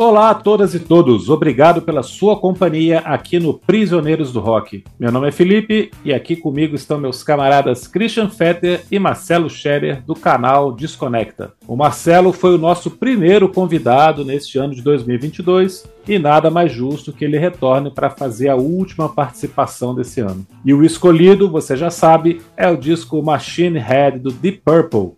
[0.00, 4.84] Olá a todas e todos, obrigado pela sua companhia aqui no Prisioneiros do Rock.
[4.96, 10.00] Meu nome é Felipe e aqui comigo estão meus camaradas Christian Fetter e Marcelo Scherer
[10.04, 11.52] do canal Desconecta.
[11.66, 17.12] O Marcelo foi o nosso primeiro convidado neste ano de 2022 e nada mais justo
[17.12, 20.46] que ele retorne para fazer a última participação desse ano.
[20.64, 25.17] E o escolhido, você já sabe, é o disco Machine Head do Deep Purple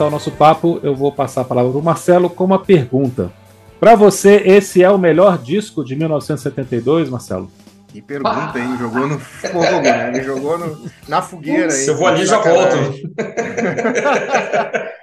[0.00, 3.30] começar o nosso papo, eu vou passar a palavra para o Marcelo com uma pergunta.
[3.78, 7.50] Para você, esse é o melhor disco de 1972, Marcelo?
[7.88, 8.78] Que pergunta, hein?
[8.78, 10.08] Jogou no fogo, né?
[10.08, 11.70] Ele jogou no, na fogueira.
[11.70, 12.76] Se eu vou ali, já volto.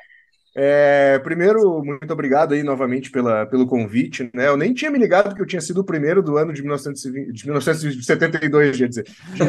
[0.60, 4.28] É, primeiro, muito obrigado aí novamente pela, pelo convite.
[4.34, 4.48] Né?
[4.48, 7.32] Eu nem tinha me ligado que eu tinha sido o primeiro do ano de, 1920,
[7.32, 9.04] de 1972, quer dizer.
[9.04, 9.44] De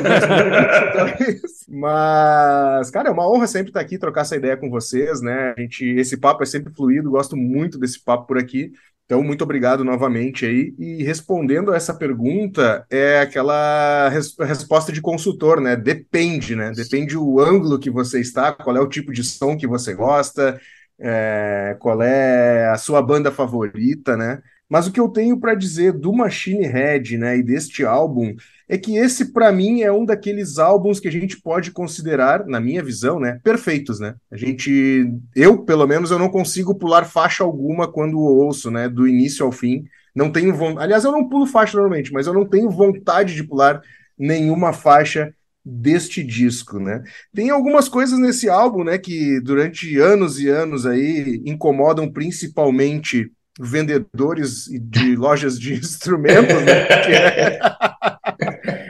[1.67, 5.55] Mas, cara, é uma honra sempre estar aqui, trocar essa ideia com vocês, né?
[5.57, 8.71] A gente, esse papo é sempre fluido, gosto muito desse papo por aqui.
[9.07, 10.75] Então, muito obrigado novamente aí.
[10.79, 15.75] E respondendo a essa pergunta, é aquela res resposta de consultor, né?
[15.75, 16.71] Depende, né?
[16.77, 20.61] Depende o ângulo que você está, qual é o tipo de som que você gosta,
[21.01, 24.43] é, qual é a sua banda favorita, né?
[24.69, 28.35] Mas o que eu tenho para dizer do Machine Head, né, e deste álbum,
[28.69, 32.61] é que esse para mim é um daqueles álbuns que a gente pode considerar, na
[32.61, 34.15] minha visão, né, perfeitos, né?
[34.31, 39.09] A gente, eu pelo menos eu não consigo pular faixa alguma quando ouço, né, do
[39.09, 39.85] início ao fim.
[40.15, 43.81] Não tenho aliás, eu não pulo faixa normalmente, mas eu não tenho vontade de pular
[44.19, 45.33] nenhuma faixa
[45.65, 47.03] deste disco, né?
[47.35, 54.65] Tem algumas coisas nesse álbum, né, que durante anos e anos aí incomodam principalmente vendedores
[54.67, 56.85] de lojas de instrumentos, né?
[56.85, 57.61] Que é,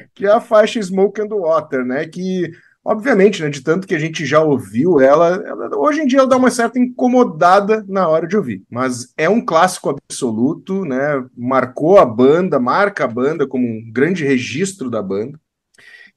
[0.15, 2.07] que é a faixa Smoke and Water, né?
[2.07, 2.51] Que
[2.85, 6.29] obviamente, né, de tanto que a gente já ouviu ela, ela, hoje em dia ela
[6.29, 11.23] dá uma certa incomodada na hora de ouvir, mas é um clássico absoluto, né?
[11.37, 15.39] Marcou a banda, marca a banda como um grande registro da banda.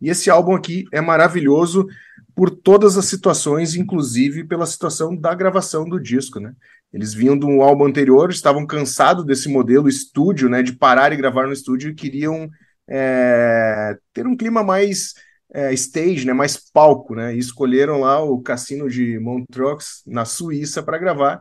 [0.01, 1.87] E esse álbum aqui é maravilhoso
[2.35, 6.53] por todas as situações, inclusive pela situação da gravação do disco, né?
[6.91, 10.61] Eles vinham de um álbum anterior, estavam cansados desse modelo estúdio, né?
[10.63, 12.49] De parar e gravar no estúdio e queriam
[12.89, 15.13] é, ter um clima mais
[15.53, 16.33] é, stage, né?
[16.33, 17.35] Mais palco, né?
[17.35, 21.39] E escolheram lá o cassino de Montreux, na Suíça, para gravar.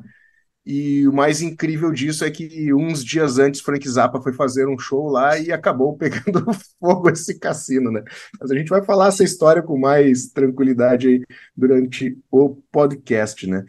[0.64, 4.78] E o mais incrível disso é que uns dias antes Frank Zappa foi fazer um
[4.78, 6.44] show lá e acabou pegando
[6.78, 8.02] fogo esse cassino, né?
[8.40, 11.22] Mas a gente vai falar essa história com mais tranquilidade aí
[11.56, 13.64] durante o podcast, né?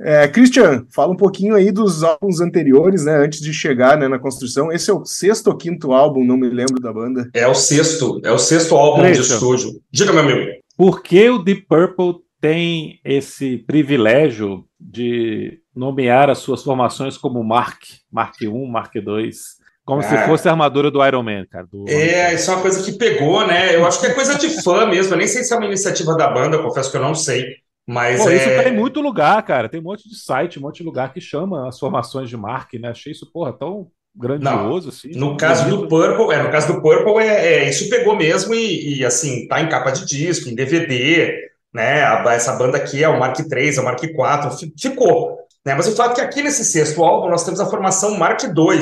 [0.00, 3.16] É, Christian, fala um pouquinho aí dos álbuns anteriores, né?
[3.16, 4.70] Antes de chegar né, na construção.
[4.70, 7.28] Esse é o sexto ou quinto álbum, não me lembro da banda.
[7.34, 9.80] É o sexto, é o sexto álbum Christian, de estúdio.
[9.90, 10.52] Diga, meu amigo.
[10.76, 17.82] Por que o Deep Purple tem esse privilégio de nomear as suas formações como Mark,
[18.10, 19.58] Mark 1, Mark 2.
[19.84, 20.04] Como é.
[20.04, 21.66] se fosse a armadura do Iron Man, cara.
[21.70, 21.88] Do...
[21.88, 23.74] É, isso é uma coisa que pegou, né?
[23.74, 25.14] Eu acho que é coisa de fã mesmo.
[25.14, 27.56] Eu nem sei se é uma iniciativa da banda, confesso que eu não sei.
[27.86, 28.36] Mas Pô, é...
[28.36, 29.68] isso tá em muito lugar, cara.
[29.68, 32.74] Tem um monte de site, um monte de lugar que chama as formações de Mark,
[32.74, 32.88] né?
[32.88, 35.08] Achei isso, porra, tão grandioso, não, assim.
[35.14, 35.82] No caso bonito.
[35.82, 39.48] do Purple, é, no caso do Purple, é, é, isso pegou mesmo e, e, assim,
[39.48, 42.00] tá em capa de disco, em DVD, né?
[42.34, 45.38] Essa banda aqui é o Mark III, é o Mark IV, ficou.
[45.64, 45.74] Né?
[45.74, 48.80] Mas o fato é que aqui nesse sexto álbum nós temos a formação Mark II,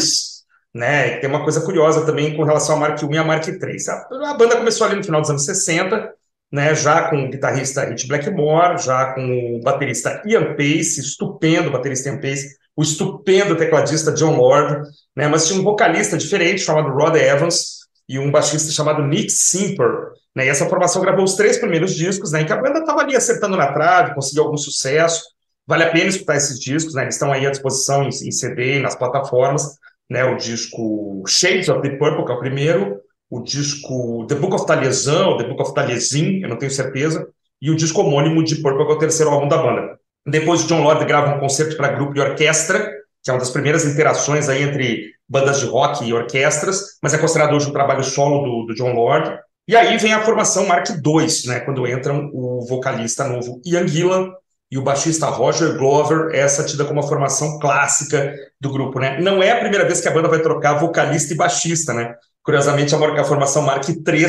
[0.74, 1.16] né?
[1.18, 3.56] Tem uma coisa curiosa também com relação ao Mark I e a Mark III.
[3.88, 6.12] A, a banda começou ali no final dos anos 60,
[6.52, 6.74] né?
[6.74, 12.20] Já com o guitarrista Rich Blackmore, já com o baterista Ian Pace, estupendo baterista Ian
[12.20, 15.26] Pace, o estupendo tecladista John Lord, né?
[15.28, 20.46] Mas tinha um vocalista diferente chamado Rod Evans e um baixista chamado Nick Simper, né?
[20.46, 22.42] E essa formação gravou os três primeiros discos, né?
[22.42, 25.22] Em que a banda estava ali acertando na trave, conseguiu algum sucesso.
[25.66, 27.02] Vale a pena escutar esses discos, né?
[27.02, 29.76] Eles estão aí à disposição em, em CD, nas plataformas,
[30.08, 30.24] né?
[30.24, 34.66] O disco Shades of the Purple, que é o primeiro, o disco The Book of
[34.66, 37.26] Taliesin, The Book of Taliesin, eu não tenho certeza,
[37.60, 39.98] e o disco homônimo de Purple, que é o terceiro álbum da banda.
[40.24, 42.92] Depois o John Lord grava um concerto para grupo e orquestra,
[43.22, 47.18] que é uma das primeiras interações aí entre bandas de rock e orquestras, mas é
[47.18, 49.38] considerado hoje um trabalho solo do, do John Lord.
[49.68, 54.30] E aí vem a formação Mark II, né, quando entram o vocalista novo Ian Gillan,
[54.70, 59.20] e o baixista Roger Glover, essa tida como a formação clássica do grupo, né?
[59.20, 62.14] Não é a primeira vez que a banda vai trocar vocalista e baixista, né?
[62.42, 64.26] Curiosamente, a, formação Mark III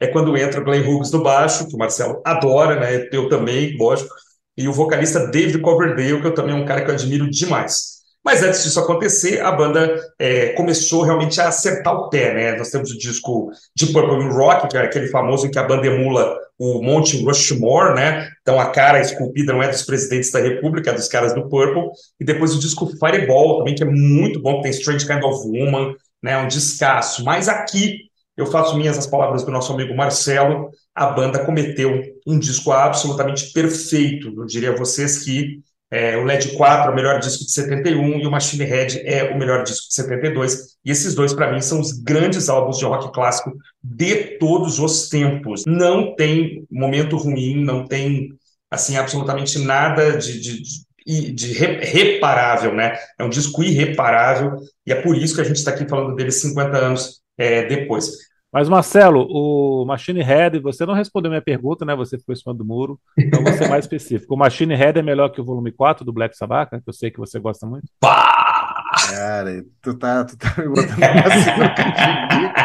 [0.00, 3.08] é quando entra o Glenn Hughes no baixo, que o Marcelo adora, né?
[3.12, 4.14] Eu também, lógico.
[4.56, 7.95] E o vocalista David Coverdale, que eu também é um cara que eu admiro demais.
[8.26, 12.56] Mas antes disso acontecer, a banda é, começou realmente a acertar o pé, né?
[12.56, 15.86] Nós temos o disco de Purple Rock, que é aquele famoso em que a banda
[15.86, 18.28] emula o Monte Rushmore, né?
[18.42, 21.84] Então a cara esculpida não é dos presidentes da República, é dos caras do Purple.
[22.18, 25.46] E depois o disco Fireball também, que é muito bom, que tem Strange Kind of
[25.46, 26.36] Woman, né?
[26.36, 27.22] Um descasso.
[27.24, 30.70] Mas aqui eu faço minhas as palavras do nosso amigo Marcelo.
[30.92, 34.34] A banda cometeu um disco absolutamente perfeito.
[34.36, 38.18] Eu diria a vocês que é, o LED 4 é o melhor disco de 71
[38.18, 40.76] e o Machine Head é o melhor disco de 72.
[40.84, 43.52] E esses dois, para mim, são os grandes álbuns de rock clássico
[43.82, 45.62] de todos os tempos.
[45.66, 48.30] Não tem momento ruim, não tem
[48.70, 50.62] assim absolutamente nada de, de,
[51.06, 52.98] de, de reparável, né?
[53.16, 56.32] É um disco irreparável e é por isso que a gente está aqui falando dele
[56.32, 58.10] 50 anos é, depois.
[58.56, 61.94] Mas, Marcelo, o Machine Head, você não respondeu minha pergunta, né?
[61.94, 62.98] Você ficou em cima do muro.
[63.18, 64.32] Então, vou ser mais específico.
[64.34, 67.10] O Machine Head é melhor que o volume 4 do Black Sabbath, que eu sei
[67.10, 67.84] que você gosta muito.
[68.00, 68.82] Pá!
[69.10, 70.96] Cara, tu tá, tu tá me botando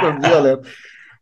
[0.01, 0.61] uma violenta.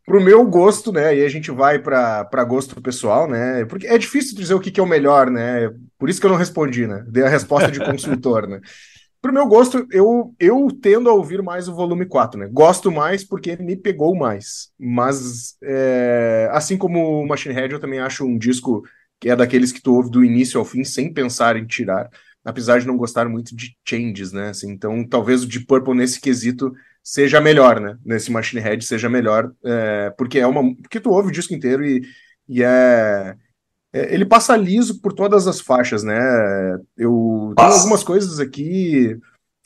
[0.05, 1.17] Pro meu gosto, né?
[1.17, 3.65] E a gente vai para gosto pessoal, né?
[3.65, 5.67] Porque é difícil dizer o que, que é o melhor, né?
[5.97, 7.03] Por isso que eu não respondi, né?
[7.07, 8.59] Dei a resposta de consultor, né?
[9.21, 12.47] Pro meu gosto, eu, eu tendo a ouvir mais o volume 4, né?
[12.51, 14.71] Gosto mais porque me pegou mais.
[14.79, 18.83] Mas, é, assim como o Machine Head, eu também acho um disco
[19.19, 22.09] que é daqueles que tu ouve do início ao fim sem pensar em tirar.
[22.45, 24.49] Apesar de não gostar muito de changes, né?
[24.49, 26.73] Assim, então, talvez o Deep Purple nesse quesito
[27.03, 27.97] seja melhor, né?
[28.05, 30.73] Nesse Machine Head seja melhor, é, porque é uma.
[30.75, 32.01] Porque tu ouve o disco inteiro e,
[32.47, 33.35] e é é,
[33.93, 36.17] ele passa liso por todas as faixas, né?
[36.97, 39.17] Eu tenho algumas coisas aqui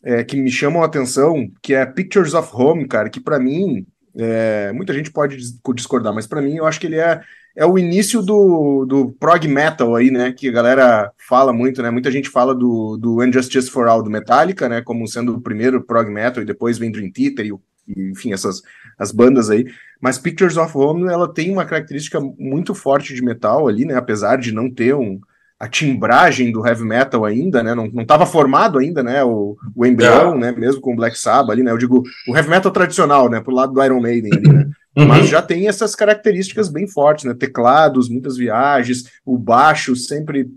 [0.03, 3.85] é, que me chamam a atenção, que é Pictures of Home, cara, que para mim,
[4.15, 5.37] é, muita gente pode
[5.73, 7.21] discordar, mas para mim eu acho que ele é,
[7.55, 10.31] é o início do, do prog metal aí, né?
[10.31, 11.89] Que a galera fala muito, né?
[11.89, 14.81] Muita gente fala do, do Injustice for All do Metallica, né?
[14.81, 17.53] Como sendo o primeiro prog metal, e depois vem Dream Theater e
[17.97, 18.61] enfim, essas
[18.97, 19.65] as bandas aí.
[20.01, 23.95] Mas Pictures of Home, ela tem uma característica muito forte de metal ali, né?
[23.95, 25.19] Apesar de não ter um,
[25.59, 27.73] a timbragem do heavy metal ainda, né?
[27.73, 29.23] Não, não tava formado ainda, né?
[29.23, 30.37] O, o embrião, é.
[30.37, 30.51] né?
[30.51, 31.71] Mesmo com o Black Sabbath ali, né?
[31.71, 33.39] Eu digo o heavy metal tradicional, né?
[33.39, 34.69] Pro lado do Iron Maiden ali, né?
[34.95, 35.07] Uhum.
[35.07, 37.33] Mas já tem essas características bem fortes, né?
[37.33, 40.51] Teclados, muitas viagens, o baixo sempre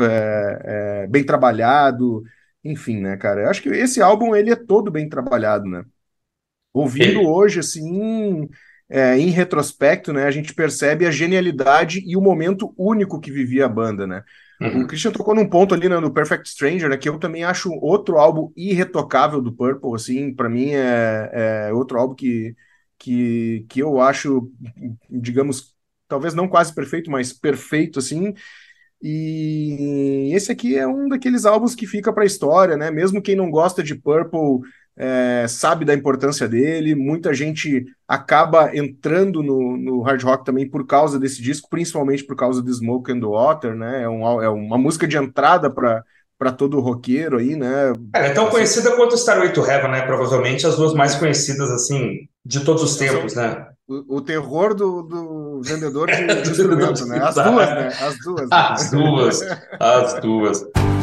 [0.00, 2.24] é, é, bem trabalhado,
[2.64, 3.42] enfim, né, cara?
[3.42, 5.84] Eu acho que esse álbum ele é todo bem trabalhado, né?
[6.76, 8.50] Ouvindo hoje, assim,
[8.90, 13.64] é, em retrospecto, né, a gente percebe a genialidade e o momento único que vivia
[13.64, 14.22] a banda, né?
[14.60, 14.82] Uhum.
[14.82, 17.72] O Christian tocou num ponto ali né, no Perfect Stranger, né, que eu também acho
[17.72, 22.54] outro álbum irretocável do Purple, assim, para mim é, é, outro álbum que,
[22.98, 24.50] que, que eu acho,
[25.08, 25.74] digamos,
[26.06, 28.34] talvez não quase perfeito, mas perfeito, assim,
[29.02, 32.90] e esse aqui é um daqueles álbuns que fica para a história, né?
[32.90, 34.60] Mesmo quem não gosta de Purple
[34.98, 40.86] é, sabe da importância dele, muita gente acaba entrando no, no, hard rock também por
[40.86, 44.04] causa desse disco, principalmente por causa do Smoke and the Water, né?
[44.04, 46.02] É, um, é uma música de entrada para
[46.38, 47.92] para todo roqueiro aí, né?
[48.14, 50.02] É, é tão conhecida quanto Starway to Heaven, né?
[50.02, 53.66] Provavelmente as duas mais conhecidas, assim, de todos os tempos, né?
[53.88, 57.20] O, o terror do, do vendedor de, de instrumento, né?
[57.22, 57.88] As duas, né?
[58.00, 58.40] As duas.
[58.42, 58.48] Né?
[58.50, 59.40] As duas,
[59.80, 60.95] as duas.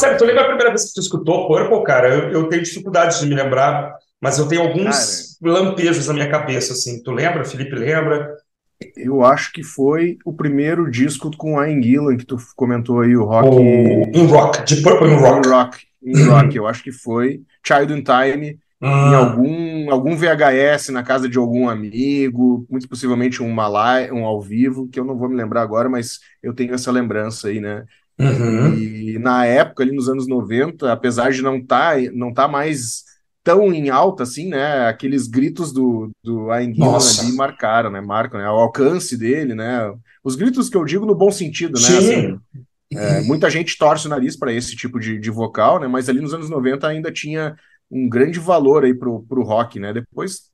[0.00, 2.08] Marcelo, tu lembra a primeira vez que tu escutou Purple, cara?
[2.08, 6.30] Eu, eu tenho dificuldade de me lembrar, mas eu tenho alguns cara, lampejos na minha
[6.30, 7.02] cabeça, assim.
[7.02, 7.44] Tu lembra?
[7.44, 8.34] Felipe lembra?
[8.96, 13.24] Eu acho que foi o primeiro disco com a Gillan que tu comentou aí, o
[13.24, 13.48] rock.
[13.48, 13.60] O...
[14.16, 15.46] In Rock, de Purple in Rock.
[15.46, 17.42] In Rock, in rock eu acho que foi.
[17.62, 19.18] Child in Time, em ah.
[19.18, 24.88] algum, algum VHS na casa de algum amigo, muito possivelmente um malai, um ao vivo,
[24.88, 27.84] que eu não vou me lembrar agora, mas eu tenho essa lembrança aí, né?
[28.18, 28.74] Uhum.
[28.74, 33.04] E na época, ali nos anos 90, apesar de não estar tá, não tá mais
[33.42, 34.86] tão em alta assim, né?
[34.88, 36.74] Aqueles gritos do, do Ayn
[37.22, 38.00] ali marcaram, né?
[38.00, 38.48] Marcam, né?
[38.48, 39.92] O alcance dele, né?
[40.22, 41.98] Os gritos que eu digo no bom sentido, né?
[41.98, 42.38] Assim,
[42.92, 45.86] É, muita gente torce o nariz para esse tipo de, de vocal, né?
[45.86, 47.56] Mas ali nos anos 90 ainda tinha
[47.90, 49.92] um grande valor aí pro, pro rock, né?
[49.92, 50.50] Depois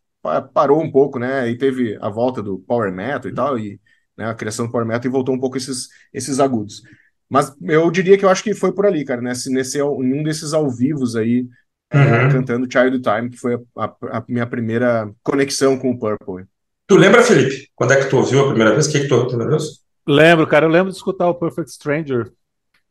[0.53, 1.49] parou um pouco, né?
[1.49, 3.81] E teve a volta do power metal e tal, e
[4.17, 6.83] né, a criação do power metal e voltou um pouco esses, esses agudos.
[7.29, 10.53] Mas eu diria que eu acho que foi por ali, cara, nesse, nesse um desses
[10.53, 11.47] ao vivos aí,
[11.93, 12.01] uhum.
[12.01, 16.47] é, cantando Child Time, que foi a, a, a, minha primeira conexão com o Purple.
[16.87, 17.69] Tu lembra, Felipe?
[17.75, 18.87] Quando é que tu ouviu a primeira vez?
[18.87, 19.81] O que, que tu ouviu a primeira vez?
[20.07, 22.31] Lembro, cara, eu lembro de escutar o Perfect Stranger,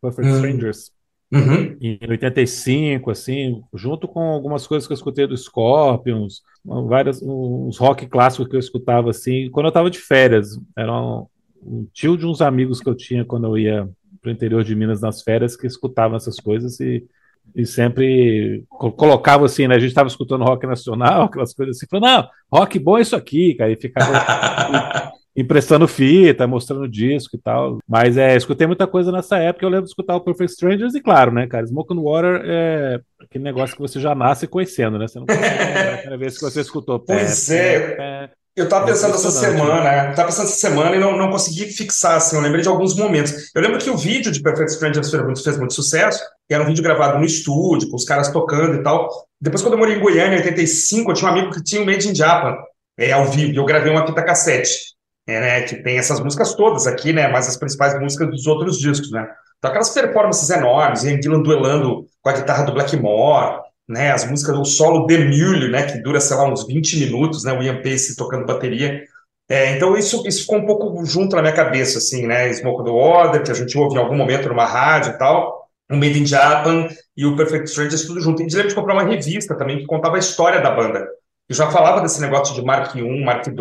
[0.02, 0.36] Perfect uhum.
[0.36, 0.92] Strangers,
[1.32, 1.78] uhum.
[1.80, 8.06] em 85, assim, junto com algumas coisas que eu escutei do Scorpions, várias, uns rock
[8.08, 10.60] clássicos que eu escutava, assim, quando eu tava de férias.
[10.78, 11.26] Era um,
[11.64, 13.90] um tio de uns amigos que eu tinha quando eu ia
[14.26, 17.06] pro interior de Minas nas férias que escutavam essas coisas e
[17.54, 19.76] e sempre colocava assim, né?
[19.76, 23.16] A gente estava escutando rock nacional, aquelas coisas assim, falando, não, rock bom é isso
[23.16, 24.12] aqui, cara, e ficava
[25.36, 27.78] emprestando fita, mostrando disco e tal.
[27.88, 29.64] Mas é, escutei muita coisa nessa época.
[29.64, 33.02] Eu lembro de escutar o Perfect Strangers e, claro, né, cara, Smoke and Water é
[33.22, 35.08] aquele negócio que você já nasce conhecendo, né?
[35.08, 37.00] Você não consegue a primeira vez que você escutou.
[37.00, 37.98] Pois é.
[38.00, 40.14] é eu tava é pensando essa semana, né?
[40.14, 43.52] tava pensando essa semana e não, não consegui fixar, assim, eu lembrei de alguns momentos.
[43.54, 46.84] Eu lembro que o vídeo de Perfect Strangers muito, fez muito sucesso, era um vídeo
[46.84, 49.10] gravado no estúdio, com os caras tocando e tal.
[49.42, 51.86] Depois, quando eu morei em Goiânia, em 85, eu tinha um amigo que tinha o
[51.86, 52.56] Made in Japan,
[52.98, 54.96] é, ao vivo, e eu gravei uma fita cassete
[55.28, 58.80] é, né, que tem essas músicas todas aqui, né, mas as principais músicas dos outros
[58.80, 59.28] discos, né.
[59.58, 64.58] Então aquelas performances enormes, Ian Gillan duelando com a guitarra do Blackmore, né, as músicas,
[64.58, 67.82] o solo de Mulho, né, que dura, sei lá, uns 20 minutos, né, o Ian
[67.82, 69.04] Pace tocando bateria.
[69.48, 72.90] É, então isso, isso ficou um pouco junto na minha cabeça, assim, né, Smoke the
[72.90, 76.26] Water, que a gente ouve em algum momento numa rádio e tal, o Made in
[76.26, 78.42] Japan e o Perfect Strangers, tudo junto.
[78.42, 81.08] E lembro de comprar uma revista também que contava a história da banda.
[81.48, 83.56] Eu já falava desse negócio de Mark I, Mark II,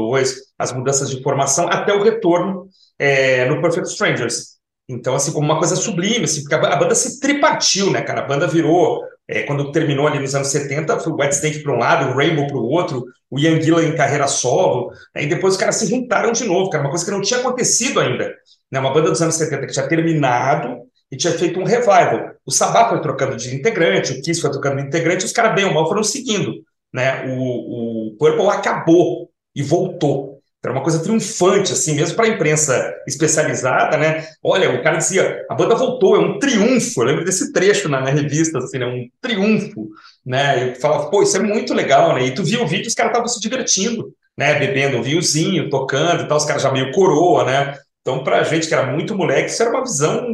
[0.59, 2.67] as mudanças de formação, até o retorno
[2.99, 4.55] é, no Perfect Strangers.
[4.89, 8.21] Então, assim, como uma coisa sublime, assim, porque a, banda se tripartiu, né, cara?
[8.21, 11.73] A banda virou, é, quando terminou ali nos anos 70, foi o White Snake para
[11.73, 15.27] um lado, o Rainbow para o outro, o Ian Gillan em carreira solo, né, e
[15.27, 18.35] depois os caras se juntaram de novo, cara, uma coisa que não tinha acontecido ainda.
[18.71, 18.79] Né?
[18.79, 22.33] Uma banda dos anos 70 que tinha terminado e tinha feito um revival.
[22.45, 25.65] O Sabá foi trocando de integrante, o Kiss foi trocando de integrante, os caras bem
[25.65, 26.63] ou mal foram seguindo
[26.95, 30.34] né, o, o Purple acabou e voltou.
[30.67, 34.27] Era uma coisa triunfante, assim, mesmo para a imprensa especializada, né?
[34.43, 37.03] Olha, o cara dizia, a banda voltou, é um triunfo.
[37.03, 38.87] Eu lembro desse trecho na, na revista, assim, né?
[38.87, 39.91] Um triunfo,
[40.25, 40.69] né?
[40.69, 42.27] E falava, pô, isso é muito legal, né?
[42.27, 44.59] E tu via o vídeo, os caras estavam se divertindo, né?
[44.59, 47.75] Bebendo um vinhozinho, tocando e tal, os caras já meio coroa, né?
[48.05, 50.29] Então, pra gente que era muito moleque, isso era uma visão.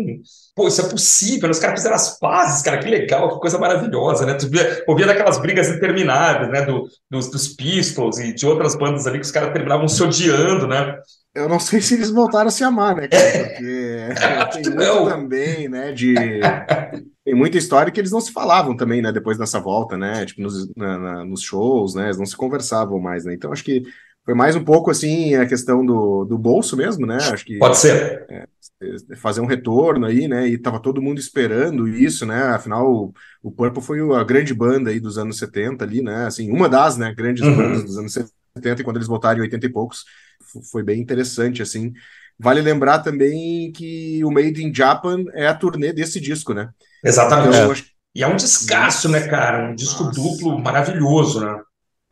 [0.57, 1.53] Pô, isso é possível, né?
[1.53, 4.35] os caras fizeram as pazes, cara, que legal, que coisa maravilhosa, né?
[4.35, 6.62] Tu via, ouvia daquelas brigas intermináveis, né?
[6.62, 10.67] Do, dos, dos Pistols e de outras bandas ali que os caras terminavam se odiando,
[10.67, 10.99] né?
[11.33, 13.31] Eu não sei se eles voltaram a se amar, né, cara?
[13.31, 14.09] Porque
[14.53, 16.15] tem muito também, né, de...
[17.25, 20.27] Tem muita história que eles não se falavam também, né, depois dessa volta, né?
[20.27, 22.07] Tipo, nos, na, na, nos shows, né?
[22.07, 23.33] Eles não se conversavam mais, né?
[23.33, 23.85] Então, acho que
[24.25, 27.17] foi mais um pouco assim a questão do, do bolso mesmo, né?
[27.17, 28.47] Acho que pode ser é,
[29.17, 30.47] fazer um retorno aí, né?
[30.47, 32.43] E tava todo mundo esperando isso, né?
[32.45, 36.27] Afinal, o, o Purple foi a grande banda aí dos anos 70 ali, né?
[36.27, 37.57] Assim, uma das, né, grandes uhum.
[37.57, 40.05] bandas dos anos 70 e quando eles voltaram em 80 e poucos,
[40.71, 41.93] foi bem interessante assim.
[42.39, 46.71] Vale lembrar também que o Made in Japan é a turnê desse disco, né?
[47.05, 47.57] Exatamente.
[47.57, 47.85] Então, acho...
[48.15, 49.71] E é um descasso, né, cara?
[49.71, 50.21] Um disco Nossa.
[50.21, 51.61] duplo maravilhoso, né?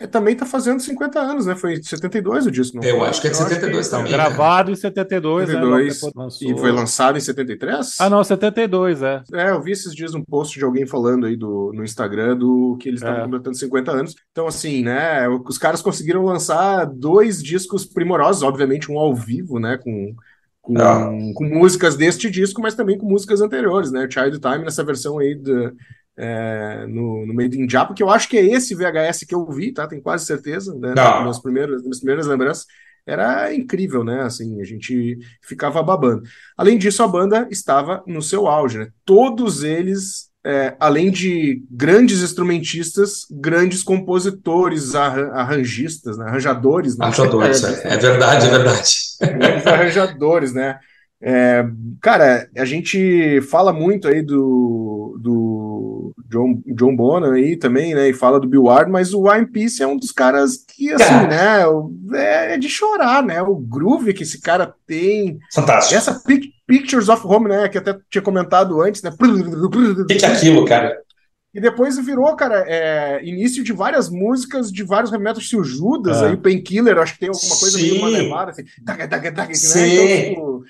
[0.01, 1.57] É, também tá fazendo 50 anos, né?
[1.57, 2.77] Foi 72 o disco.
[2.77, 4.13] Não Eu acho que é de 72 também.
[4.13, 6.23] Gravado em 72, 72 né?
[6.43, 7.97] E foi lançado em 73?
[7.99, 9.23] Ah, não, 72, é.
[9.33, 12.77] É, eu vi esses dias um post de alguém falando aí do, no Instagram do
[12.81, 13.25] que eles estavam é.
[13.25, 14.15] completando 50 anos.
[14.31, 15.29] Então, assim, né?
[15.29, 19.79] Os caras conseguiram lançar dois discos primorosos, obviamente, um ao vivo, né?
[19.79, 20.15] Com,
[20.63, 21.11] com, ah.
[21.35, 24.07] com músicas deste disco, mas também com músicas anteriores, né?
[24.09, 25.73] Child Time, nessa versão aí do,
[26.19, 29.49] é, no, no Made in Japan, que eu acho que é esse VHS que eu
[29.51, 29.87] vi, tá?
[29.87, 30.93] Tenho quase certeza, né?
[30.95, 32.67] Nas minhas primeiras, minhas primeiras lembranças.
[33.07, 34.23] Era incrível, né?
[34.23, 36.23] Assim, a gente ficava babando.
[36.57, 38.89] Além disso, a banda estava no seu auge, né?
[39.05, 46.27] Todos eles, é, além de grandes instrumentistas, grandes compositores, arranjistas, né?
[46.27, 46.99] arranjadores.
[46.99, 47.07] Né?
[47.07, 48.91] Arranjadores, é, é verdade, é verdade.
[49.21, 50.79] Grandes arranjadores, né?
[51.21, 51.65] É,
[52.01, 58.09] cara, a gente fala muito aí do, do John, John Bonham aí também, né?
[58.09, 61.27] E fala do Bill Ward, mas o Ryan Peace é um dos caras que, assim,
[61.27, 61.65] né?
[62.15, 63.43] É, é de chorar, né?
[63.43, 65.39] O groove que esse cara tem.
[65.53, 65.97] Fantástico.
[65.97, 66.23] Essa
[66.67, 67.69] Pictures of Home, né?
[67.69, 69.11] Que até tinha comentado antes, né?
[69.11, 70.97] O que, que é aquilo, cara?
[71.53, 76.27] E depois virou, cara, é, início de várias músicas de vários remédios se Judas, ah.
[76.27, 77.91] aí o Painkiller, acho que tem alguma coisa Sim.
[77.91, 78.63] meio manevada, assim.
[78.63, 79.55] Né?
[79.55, 79.93] Sim.
[79.95, 80.65] Então, tipo,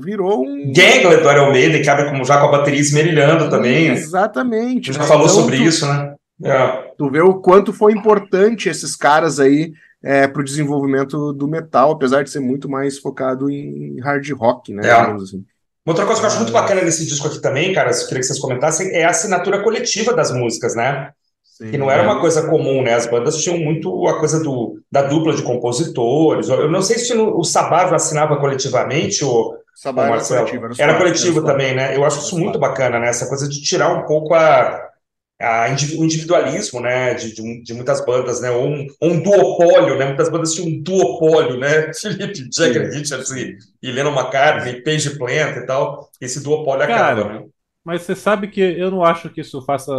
[0.00, 0.72] virou um.
[0.72, 3.88] Gangler do Iron Maiden, que abre como já com a bateria esmerilhando também.
[3.88, 4.90] Exatamente.
[4.90, 6.14] A gente já falou então, sobre tu, isso, né?
[6.44, 6.92] É.
[6.98, 9.72] Tu vê o quanto foi importante esses caras aí
[10.02, 14.72] é, para o desenvolvimento do metal, apesar de ser muito mais focado em hard rock,
[14.72, 14.86] né?
[14.86, 14.92] É.
[14.92, 15.44] Assim.
[15.84, 18.26] Outra coisa que eu acho muito bacana nesse disco aqui também, cara, eu queria que
[18.26, 21.10] vocês comentassem, é a assinatura coletiva das músicas, né?
[21.44, 22.92] Sim, que não era uma coisa comum, né?
[22.92, 26.48] As bandas tinham muito a coisa do, da dupla de compositores.
[26.50, 29.56] Eu não sei se no, o Sabá assinava coletivamente ou.
[30.38, 30.64] Era coletivo.
[30.66, 31.94] Era, era coletivo também, né?
[31.94, 33.08] Eu acho isso muito bacana, né?
[33.08, 34.88] Essa coisa de tirar um pouco a,
[35.40, 35.66] a
[35.98, 37.12] o individualismo, né?
[37.12, 38.50] De, de, de, muitas bandas, né?
[38.50, 40.06] Ou um, um duopólio, né?
[40.06, 41.92] Muitas bandas tinham um duopólio, né?
[42.00, 46.10] Felipe Jagger, Richards e, e Lennon McCartney, Page Plant e tal.
[46.20, 47.46] Esse duopólio acaba, Cara, né?
[47.84, 49.92] Mas você sabe que eu não acho que isso faça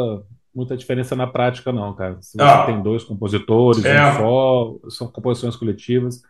[0.54, 2.18] muita diferença na prática, não, cara.
[2.20, 4.04] Se você ah, tem dois compositores, é.
[4.04, 6.24] um só, são composições coletivas.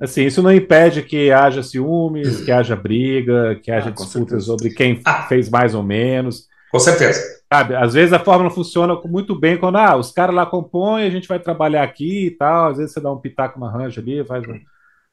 [0.00, 4.70] Assim, isso não impede que haja ciúmes, que haja briga, que haja ah, disputas sobre
[4.70, 5.22] quem ah.
[5.22, 6.48] fez mais ou menos.
[6.70, 7.20] Com certeza.
[7.52, 11.10] Sabe, às vezes a fórmula funciona muito bem quando ah, os caras lá compõem, a
[11.10, 12.70] gente vai trabalhar aqui e tal.
[12.70, 14.44] Às vezes você dá um pitaco, uma arranjo ali, faz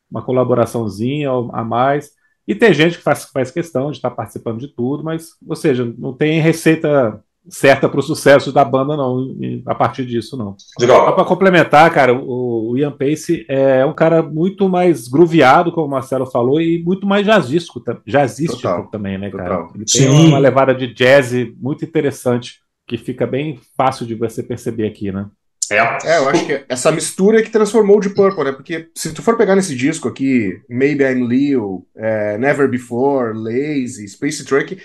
[0.10, 2.12] uma colaboraçãozinha a mais.
[2.48, 5.86] E tem gente que faz, faz questão de estar participando de tudo, mas, ou seja,
[5.98, 10.56] não tem receita certa para o sucesso da banda, não, a partir disso, não.
[10.58, 15.88] Só para complementar, cara, o, o, Ian Pace é um cara muito mais grooveado, como
[15.88, 18.88] o Marcelo falou, e muito mais jazzístico, jazzístico Total.
[18.88, 19.58] também, né, cara?
[19.58, 19.72] Total.
[19.76, 20.28] Ele tem Sim.
[20.28, 25.28] uma levada de jazz muito interessante, que fica bem fácil de você perceber aqui, né?
[25.72, 25.78] É.
[26.06, 28.52] é, eu acho que essa mistura é que transformou o Deep Purple, né?
[28.52, 34.06] Porque se tu for pegar nesse disco aqui, Maybe I'm Leo, é, Never Before, Lazy,
[34.10, 34.78] Space Truck,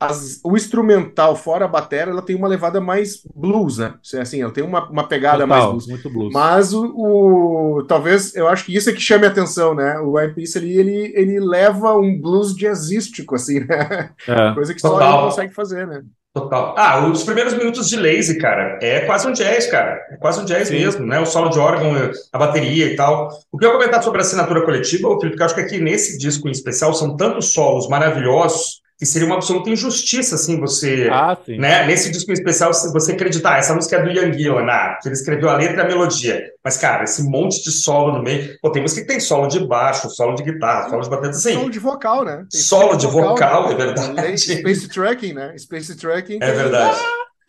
[0.00, 3.94] as, o instrumental, fora a bateria, ela tem uma levada mais blues, né?
[4.18, 5.86] Assim, ela tem uma, uma pegada Total, mais blues.
[5.86, 6.32] Muito blues.
[6.32, 9.98] Mas o, o, Talvez, eu acho que isso é que chame a atenção, né?
[9.98, 14.10] O One Piece ali, ele, ele leva um blues jazzístico, assim, né?
[14.26, 14.52] É.
[14.54, 14.98] Coisa que Total.
[14.98, 16.02] só ele consegue fazer, né?
[16.32, 16.74] Total.
[16.78, 20.00] Ah, os primeiros minutos de Lazy, cara, é quase um jazz, cara.
[20.12, 20.74] É quase um jazz Sim.
[20.74, 21.18] mesmo, né?
[21.18, 21.92] O solo de órgão,
[22.32, 23.28] a bateria e tal.
[23.50, 26.16] O que eu comentar sobre a assinatura coletiva, Felipe, que eu acho que aqui nesse
[26.16, 31.34] disco em especial são tantos solos maravilhosos que seria uma absoluta injustiça, assim, você, ah,
[31.48, 35.08] né, nesse disco em especial, você acreditar, essa música é do Ian Gillan, ah, que
[35.08, 38.58] ele escreveu a letra e a melodia, mas, cara, esse monte de solo no meio,
[38.60, 41.54] pô, tem música que tem solo de baixo, solo de guitarra, solo de bateria, assim.
[41.54, 42.44] Solo de vocal, né?
[42.52, 43.72] Tem solo de vocal, vocal né?
[43.72, 44.38] é verdade.
[44.38, 45.56] Space Tracking, né?
[45.56, 46.38] Space Tracking.
[46.42, 46.98] É verdade,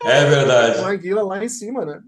[0.04, 0.80] é verdade.
[0.80, 2.00] O Ian Gillan lá em cima, né?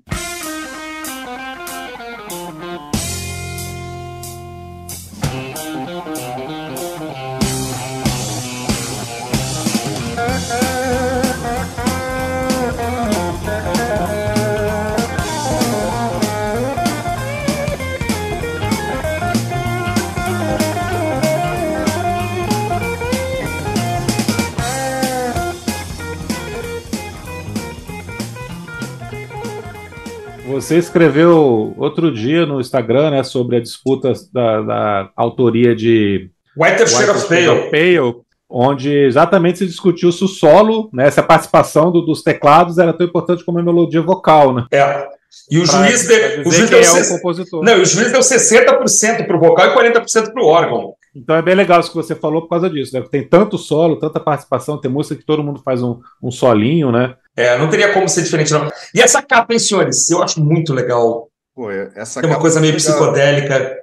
[30.65, 36.87] Você escreveu outro dia no Instagram né, sobre a disputa da, da autoria de White
[36.87, 37.71] Shade of Pale.
[37.71, 38.15] Pale,
[38.49, 42.95] onde exatamente se discutiu se o solo, né, se a participação do, dos teclados era
[42.95, 44.55] tão importante como a melodia vocal.
[44.55, 44.67] Né?
[44.73, 45.07] É.
[45.51, 47.63] E o pra, juiz, de, o juiz deu, é o compositor.
[47.63, 50.95] Não, o juiz deu 60% para o vocal e 40% para o órgão.
[51.15, 53.05] Então é bem legal isso que você falou por causa disso, né?
[53.11, 57.17] Tem tanto solo, tanta participação, tem música que todo mundo faz um, um solinho, né?
[57.37, 58.71] É, não teria como ser diferente, não.
[58.95, 60.09] E essa capa, hein, senhores?
[60.11, 61.29] Eu acho muito legal.
[61.55, 63.79] Pô, é, essa Tem uma coisa meio psicodélica.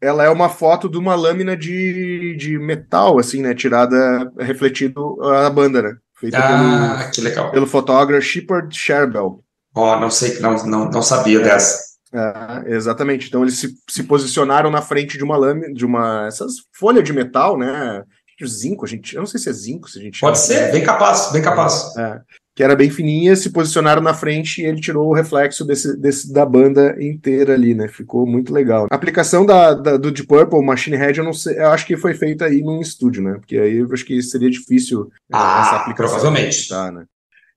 [0.00, 3.54] Ela é uma foto de uma lâmina de, de metal, assim, né?
[3.54, 5.96] Tirada, refletido a banda, né?
[6.18, 7.50] Feita ah, pelo, que legal.
[7.50, 9.42] Pelo fotógrafo Shepard Sherbel.
[9.74, 11.92] Ó, oh, não sei, não, não, não sabia é, dessa.
[12.12, 13.28] É, exatamente.
[13.28, 16.26] Então eles se, se posicionaram na frente de uma lâmina, de uma.
[16.26, 18.04] essas folhas de metal, né?
[18.44, 19.14] Zinco, a gente.
[19.14, 20.20] Eu não sei se é zinco, se a gente.
[20.20, 21.96] Pode ser, bem capaz, bem capaz.
[21.96, 22.20] É,
[22.54, 26.32] que era bem fininha, se posicionaram na frente e ele tirou o reflexo desse, desse,
[26.32, 27.88] da banda inteira ali, né?
[27.88, 28.86] Ficou muito legal.
[28.90, 31.96] A aplicação da, da, do Deep Purple, Machine Head, eu não sei, eu acho que
[31.96, 33.34] foi feita aí num estúdio, né?
[33.38, 36.18] Porque aí eu acho que seria difícil é, ah, essa aplicação.
[36.18, 36.68] Provavelmente.
[36.68, 37.04] Tá, né?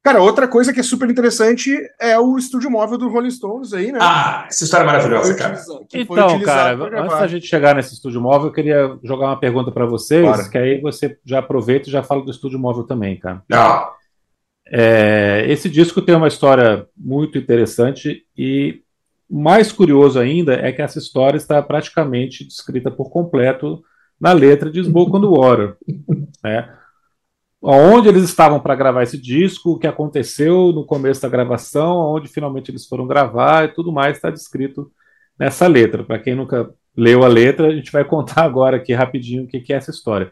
[0.02, 3.92] Cara, outra coisa que é super interessante é o estúdio móvel do Rolling Stones aí,
[3.92, 3.98] né?
[4.00, 5.60] Ah, essa história é maravilhosa, cara.
[5.92, 9.88] Então, cara, antes da gente chegar nesse estúdio móvel, eu queria jogar uma pergunta para
[9.88, 10.50] vocês, claro.
[10.52, 13.42] que aí você já aproveita e já fala do estúdio móvel também, cara.
[13.52, 13.90] Ah.
[14.68, 18.82] É, esse disco tem uma história muito interessante e
[19.30, 23.84] mais curioso ainda é que essa história está praticamente descrita por completo
[24.20, 25.78] na letra de Smoke on the Water.
[26.44, 26.70] Né?
[27.62, 32.28] Onde eles estavam para gravar esse disco, o que aconteceu no começo da gravação, onde
[32.28, 34.92] finalmente eles foram gravar e tudo mais está descrito
[35.38, 36.04] nessa letra.
[36.04, 39.74] Para quem nunca leu a letra, a gente vai contar agora aqui rapidinho o que
[39.74, 40.32] é essa história.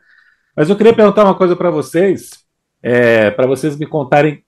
[0.55, 2.42] Mas eu queria perguntar uma coisa para vocês,
[2.83, 4.43] é, para vocês me contarem o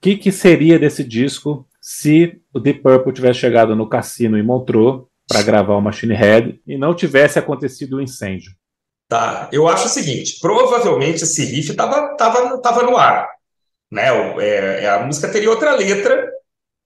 [0.00, 5.04] que, que seria desse disco se o Deep Purple tivesse chegado no cassino em Montreux
[5.28, 8.52] para gravar o Machine Head e não tivesse acontecido o um incêndio.
[9.08, 13.28] Tá, eu acho o seguinte, provavelmente esse riff estava tava, tava no ar,
[13.90, 14.08] né?
[14.38, 16.30] É, é, a música teria outra letra,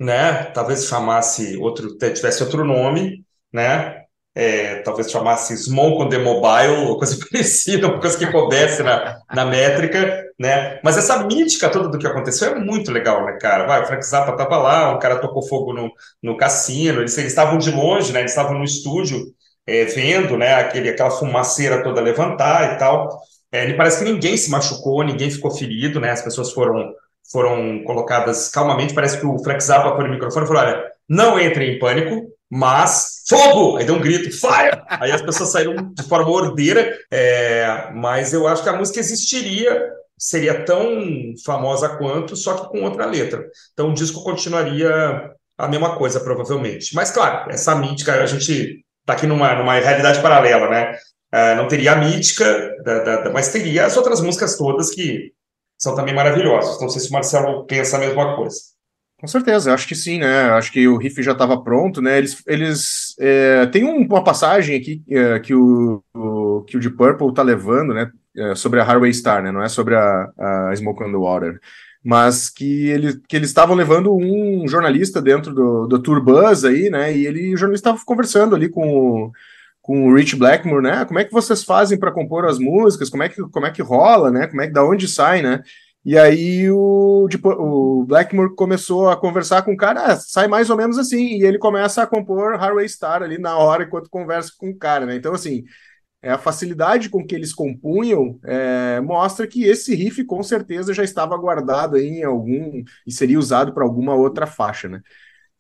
[0.01, 0.45] né?
[0.47, 3.98] Talvez chamasse outro, tivesse outro nome, né?
[4.41, 9.45] É, talvez chamasse Smoke on the Mobile, coisa parecida, uma coisa que coubesse na, na
[9.45, 10.79] métrica, né?
[10.85, 13.67] Mas essa mítica toda do que aconteceu é muito legal, né, cara?
[13.67, 15.91] Vai, o Frank Zappa tava lá, um cara tocou fogo no,
[16.23, 18.21] no cassino, eles, estavam de longe, né?
[18.21, 19.19] Eles estavam no estúdio
[19.67, 20.55] é, vendo, né?
[20.55, 23.09] Aquele, aquela fumaceira toda levantar e tal.
[23.51, 26.13] É, parece que ninguém se machucou, ninguém ficou ferido, né?
[26.13, 26.93] As pessoas foram
[27.33, 28.95] foram colocadas calmamente.
[28.95, 32.38] Parece que o Frank Zappa foi no microfone e falou: olha, não entre em pânico,
[32.51, 33.77] mas fogo!
[33.77, 34.83] Aí deu um grito, fire!
[34.89, 39.91] Aí as pessoas saíram de forma ordeira, é, mas eu acho que a música existiria,
[40.19, 40.89] seria tão
[41.45, 43.45] famosa quanto, só que com outra letra.
[43.73, 46.95] Então o disco continuaria a mesma coisa, provavelmente.
[46.95, 50.97] Mas claro, essa mítica, a gente está aqui numa, numa realidade paralela, né?
[51.31, 55.33] É, não teria a mítica, da, da, da, mas teria as outras músicas todas que
[55.79, 56.81] são também maravilhosas.
[56.81, 58.59] Não sei se o Marcelo pensa a mesma coisa.
[59.21, 60.51] Com certeza, acho que sim, né?
[60.51, 62.19] Acho que o riff já estava pronto, né?
[62.19, 66.97] Eles, eles é, tem um, uma passagem aqui é, que o, o, que o Deep
[66.97, 68.13] Purple tá levando, né?
[68.37, 69.51] É, sobre a Highway Star, né?
[69.51, 71.59] Não é sobre a, a Smoke on the Water,
[72.05, 76.89] mas que, ele, que eles estavam levando um jornalista dentro do, do Tour Bus aí,
[76.89, 77.13] né?
[77.17, 79.33] E ele, o jornalista estava conversando ali com o,
[79.83, 81.05] com o Rich Blackmore, né?
[81.05, 83.11] Como é que vocês fazem para compor as músicas?
[83.11, 84.47] Como é que como é que rola, né?
[84.47, 85.61] Como é que da onde sai, né?
[86.09, 90.71] E aí o, tipo, o Blackmore começou a conversar com o cara, ah, sai mais
[90.71, 94.51] ou menos assim, e ele começa a compor Highway Star ali na hora enquanto conversa
[94.57, 95.17] com o cara, né?
[95.17, 95.65] Então, assim,
[96.23, 101.05] é, a facilidade com que eles compunham é, mostra que esse riff com certeza já
[101.05, 105.03] estava guardado em algum e seria usado para alguma outra faixa, né?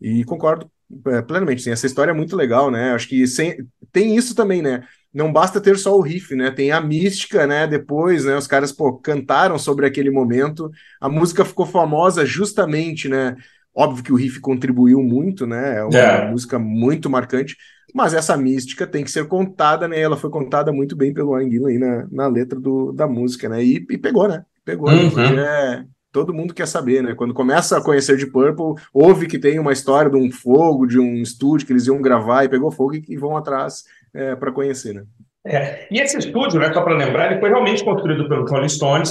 [0.00, 0.70] E concordo
[1.06, 2.92] é, plenamente, sim, essa história é muito legal, né?
[2.92, 3.56] Acho que sem,
[3.92, 4.84] tem isso também, né?
[5.12, 6.50] não basta ter só o riff, né?
[6.50, 7.66] Tem a mística, né?
[7.66, 8.36] Depois, né?
[8.36, 10.70] Os caras, pô, cantaram sobre aquele momento.
[11.00, 13.34] A música ficou famosa justamente, né?
[13.74, 15.78] Óbvio que o riff contribuiu muito, né?
[15.78, 16.30] É uma yeah.
[16.30, 17.56] música muito marcante,
[17.94, 19.98] mas essa mística tem que ser contada, né?
[19.98, 23.64] Ela foi contada muito bem pelo Warren aí na, na letra do, da música, né?
[23.64, 24.44] E, e pegou, né?
[24.64, 25.02] Pegou, né?
[25.02, 25.36] uhum.
[25.36, 25.86] né?
[26.18, 27.14] Todo mundo quer saber, né?
[27.14, 30.98] Quando começa a conhecer de Purple, ouve que tem uma história de um fogo, de
[30.98, 34.50] um estúdio que eles iam gravar e pegou fogo e, e vão atrás é, para
[34.50, 35.04] conhecer, né?
[35.46, 35.86] É.
[35.90, 39.10] E esse estúdio, né, só para lembrar, ele foi realmente construído pelo Rolling Stones.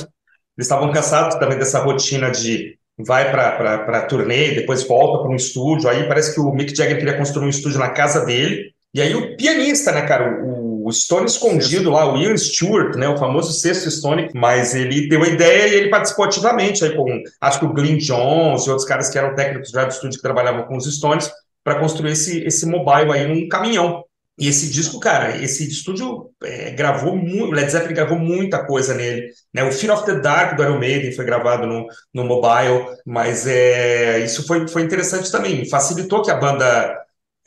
[0.58, 5.89] Eles estavam cansados também dessa rotina de vai para turnê, depois volta para um estúdio.
[5.89, 8.72] Aí parece que o Mick Jagger queria construir um estúdio na casa dele.
[8.93, 13.10] E aí o pianista, né, cara, o, o Stone escondido lá, o Ian Stewart, né,
[13.10, 17.06] o famoso sexto Stone, mas ele deu a ideia e ele participou ativamente aí com,
[17.41, 20.23] acho que o Glyn Jones e outros caras que eram técnicos já do estúdio que
[20.23, 21.30] trabalhavam com os Stones
[21.62, 24.06] para construir esse, esse mobile aí num caminhão.
[24.39, 29.32] E esse disco, cara, esse estúdio é, gravou muito, Led Zeppelin gravou muita coisa nele,
[29.52, 29.63] né?
[29.63, 34.19] O Fear of the Dark do Iron Maiden foi gravado no, no mobile, mas é,
[34.19, 36.95] isso foi, foi interessante também, facilitou que a banda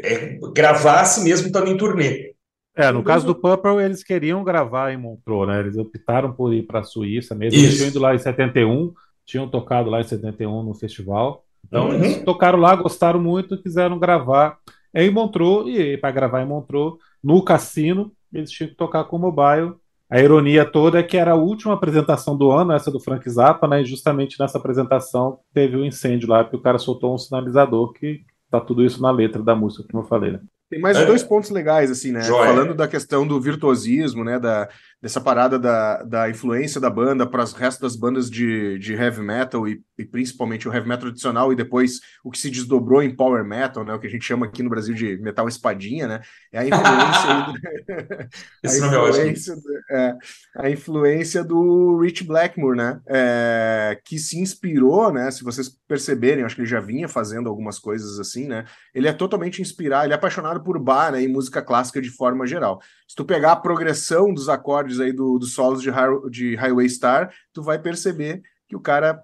[0.02, 2.29] é, gravasse mesmo estando em turnê.
[2.76, 5.60] É, no caso do Purple, eles queriam gravar em Montreux, né?
[5.60, 7.58] Eles optaram por ir para a Suíça mesmo.
[7.58, 8.92] Eles tinham ido lá em 71,
[9.26, 11.44] tinham tocado lá em 71 no festival.
[11.66, 11.94] Então, uhum.
[11.94, 14.58] eles tocaram lá, gostaram muito, quiseram gravar
[14.92, 19.16] é em Montreux, e para gravar em Montreux, no cassino, eles tinham que tocar com
[19.16, 19.74] o mobile.
[20.08, 23.68] A ironia toda é que era a última apresentação do ano, essa do Frank Zappa,
[23.68, 23.82] né?
[23.82, 28.22] E justamente nessa apresentação teve um incêndio lá, porque o cara soltou um sinalizador que
[28.50, 30.40] tá tudo isso na letra da música, como eu falei, né?
[30.70, 31.04] Tem mais é.
[31.04, 32.22] dois pontos legais, assim, né?
[32.22, 32.46] Joia.
[32.46, 34.38] Falando da questão do virtuosismo, né?
[34.38, 34.68] Da,
[35.02, 39.20] dessa parada da, da influência da banda para as restos das bandas de, de heavy
[39.20, 43.14] metal e, e, principalmente o heavy metal tradicional e depois o que se desdobrou em
[43.14, 43.92] power metal, né?
[43.92, 46.20] O que a gente chama aqui no Brasil de metal espadinha, né?
[46.52, 48.30] É a influência.
[48.62, 50.16] A, influência do, é,
[50.56, 53.00] a influência do Rich Blackmore, né?
[53.08, 55.30] É, que se inspirou, né?
[55.30, 58.64] Se vocês perceberem, acho que ele já vinha fazendo algumas coisas assim, né?
[58.94, 62.46] Ele é totalmente inspirado, ele é apaixonado por bar né, e música clássica de forma
[62.46, 62.80] geral.
[63.08, 65.90] Se tu pegar a progressão dos acordes aí do, dos solos de,
[66.30, 69.22] de Highway Star, tu vai perceber que o cara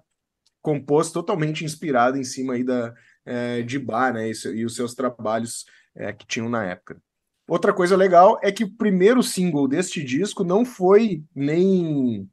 [0.61, 2.93] compôs totalmente inspirado em cima aí da,
[3.25, 7.01] é, de bar né, e, e, os seus trabalhos é, que tinham na época.
[7.47, 12.29] Outra coisa legal é que o primeiro single deste disco não foi nem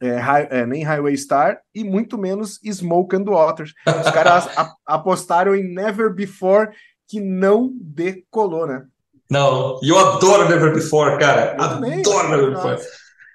[0.00, 3.72] é, é, nem Highway Star e muito menos Smoke and Waters.
[3.86, 4.48] Os caras
[4.84, 6.68] apostaram em Never Before
[7.10, 8.84] que não decolou, né?
[9.28, 11.56] Não, e eu adoro Never Before, cara.
[11.56, 12.78] Eu adoro também, Never Before.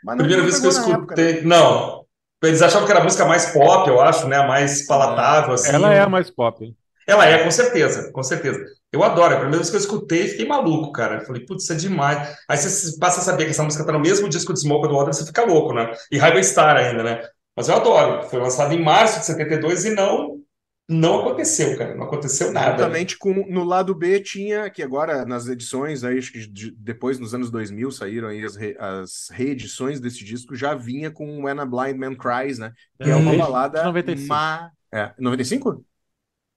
[0.04, 0.94] Mas Primeira vez que eu escutei.
[0.94, 1.42] Época, né?
[1.44, 2.06] Não.
[2.42, 4.38] Eles achavam que era a música mais pop, eu acho, né?
[4.38, 5.74] A mais palatável, assim.
[5.74, 6.74] Ela é a mais pop.
[7.08, 8.60] Ela é, com certeza, com certeza.
[8.92, 9.34] Eu adoro.
[9.34, 11.16] A primeira vez que eu escutei, fiquei maluco, cara.
[11.16, 12.38] Eu falei, putz, isso é demais.
[12.48, 14.96] Aí você passa a saber que essa música tá no mesmo disco de Smoke do
[14.96, 15.92] Water, você fica louco, né?
[16.12, 17.22] E Highway Star ainda, né?
[17.56, 18.24] Mas eu adoro.
[18.30, 20.45] Foi lançado em março de 72 e não
[20.88, 21.96] não aconteceu, cara.
[21.96, 22.76] Não aconteceu nada.
[22.76, 27.18] Exatamente com no lado B tinha que agora nas edições aí acho que de, depois
[27.18, 31.60] nos anos 2000 saíram aí as, re, as reedições desse disco já vinha com When
[31.60, 32.72] a Blind Man Cries, né?
[33.02, 34.28] Que é, é uma balada 95.
[34.28, 34.72] Ma...
[34.92, 35.84] É, 95?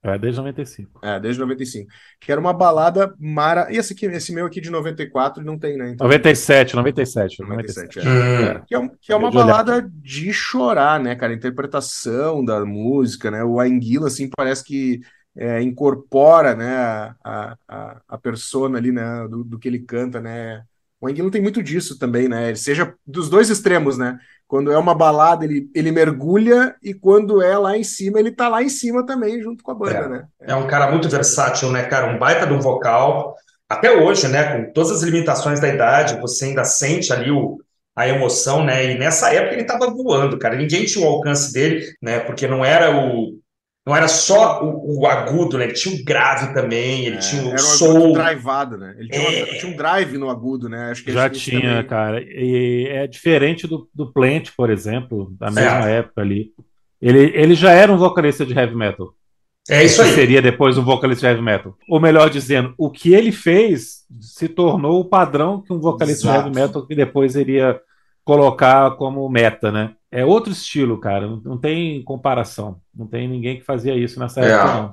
[0.01, 0.99] É, desde 95.
[1.03, 1.89] É, desde 95.
[2.21, 3.67] Que era uma balada mara.
[3.69, 5.91] E esse, aqui, esse meu aqui de 94 não tem, né?
[5.91, 6.07] Então...
[6.07, 7.41] 97, 97.
[7.41, 8.51] 97, 97 é.
[8.57, 8.61] é.
[8.65, 11.33] Que é, que é uma balada de chorar, né, cara?
[11.33, 13.43] A interpretação da música, né?
[13.43, 15.01] O Anguila, assim, parece que
[15.35, 20.63] é, incorpora, né, a, a, a persona ali, né, do, do que ele canta, né?
[21.01, 22.53] O Anguila tem muito disso também, né?
[22.55, 24.17] Seja dos dois extremos, né?
[24.47, 28.49] Quando é uma balada, ele, ele mergulha, e quando é lá em cima, ele tá
[28.49, 30.09] lá em cima também, junto com a banda, é.
[30.09, 30.27] né?
[30.41, 32.13] É um cara muito versátil, né, cara?
[32.13, 33.35] Um baita de um vocal.
[33.69, 37.59] Até hoje, né, com todas as limitações da idade, você ainda sente ali o,
[37.95, 38.91] a emoção, né?
[38.91, 40.55] E nessa época ele tava voando, cara.
[40.55, 42.19] Ninguém tinha o alcance dele, né?
[42.19, 43.37] Porque não era o,
[43.89, 45.63] não era só o, o, agudo, né?
[45.63, 48.13] Ele tinha o grave também, ele é, tinha o era soul.
[48.13, 48.95] drivado, né?
[48.99, 49.43] Ele tinha, é...
[49.43, 50.91] uma, tinha, um drive no agudo, né?
[50.91, 51.87] Acho que Já tinha, também...
[51.87, 52.21] cara.
[52.21, 55.97] E é diferente do, do Plant, por exemplo, da mesma é.
[55.97, 56.51] época ali.
[57.01, 59.11] Ele, ele já era um vocalista de heavy metal.
[59.67, 60.13] É isso aí.
[60.13, 61.75] Seria depois um vocalista de heavy metal.
[61.89, 66.37] Ou melhor dizendo, o que ele fez se tornou o padrão que um vocalista Exato.
[66.37, 67.79] de heavy metal que depois iria
[68.23, 69.95] colocar como meta, né?
[70.11, 71.27] É outro estilo, cara.
[71.43, 72.77] Não, tem comparação.
[72.95, 74.51] Não tem ninguém que fazia isso nessa é.
[74.51, 74.91] época, não.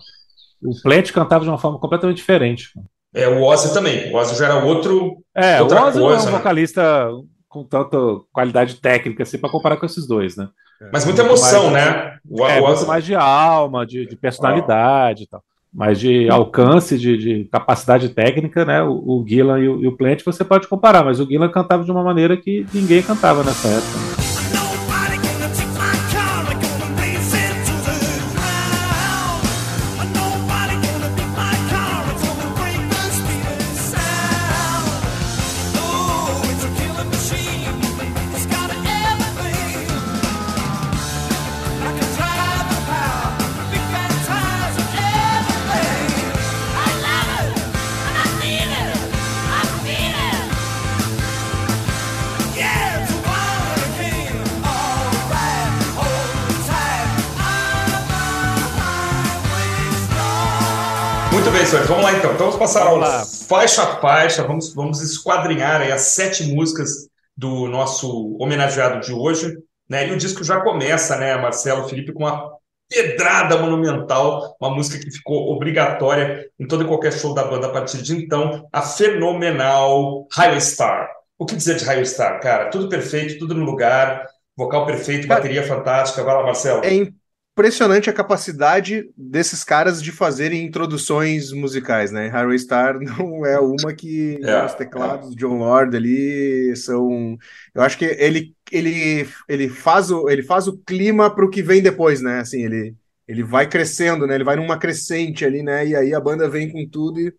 [0.63, 2.71] O Plant cantava de uma forma completamente diferente.
[3.15, 4.13] É, o Ozzy também.
[4.13, 5.19] O Ozzy já era outro.
[5.35, 6.39] É, o Ozzy coisa, é um né?
[6.39, 7.11] vocalista
[7.49, 7.97] com tanta
[8.33, 10.49] qualidade técnica assim para comparar com esses dois, né?
[10.93, 12.19] Mas muita emoção, mais, né?
[12.29, 12.77] O, é, o Ozzy...
[12.77, 15.43] muito mais de alma, de, de personalidade e tal.
[15.73, 18.83] Mas de alcance, de, de, capacidade técnica, né?
[18.83, 21.85] O, o Gillan e o, e o Plant você pode comparar, mas o Gillan cantava
[21.85, 24.26] de uma maneira que ninguém cantava nessa época.
[61.53, 61.65] Né?
[61.65, 62.33] senhores, vamos lá então.
[62.33, 63.25] Então vamos passar vamos lá.
[63.49, 69.57] faixa a faixa, vamos, vamos esquadrinhar as sete músicas do nosso homenageado de hoje.
[69.89, 70.09] Né?
[70.09, 72.51] E o disco já começa, né, Marcelo Felipe, com uma
[72.89, 77.73] pedrada monumental, uma música que ficou obrigatória em todo e qualquer show da banda a
[77.73, 81.09] partir de então, a fenomenal Highway Star.
[81.39, 82.71] O que dizer de Highway Star, cara?
[82.71, 86.25] Tudo perfeito, tudo no lugar, vocal perfeito, bateria fantástica.
[86.25, 86.85] Vai lá, Marcelo.
[86.85, 86.95] É
[87.57, 92.29] impressionante a capacidade desses caras de fazerem introduções musicais, né?
[92.29, 95.35] Highway Star não é uma que é, os teclados é.
[95.37, 97.39] John Lord ali são,
[97.75, 101.63] eu acho que ele ele ele faz o ele faz o clima para o que
[101.63, 102.41] vem depois, né?
[102.41, 102.95] Assim, ele
[103.27, 104.35] ele vai crescendo, né?
[104.35, 105.87] Ele vai numa crescente ali, né?
[105.87, 107.33] E aí a banda vem com tudo e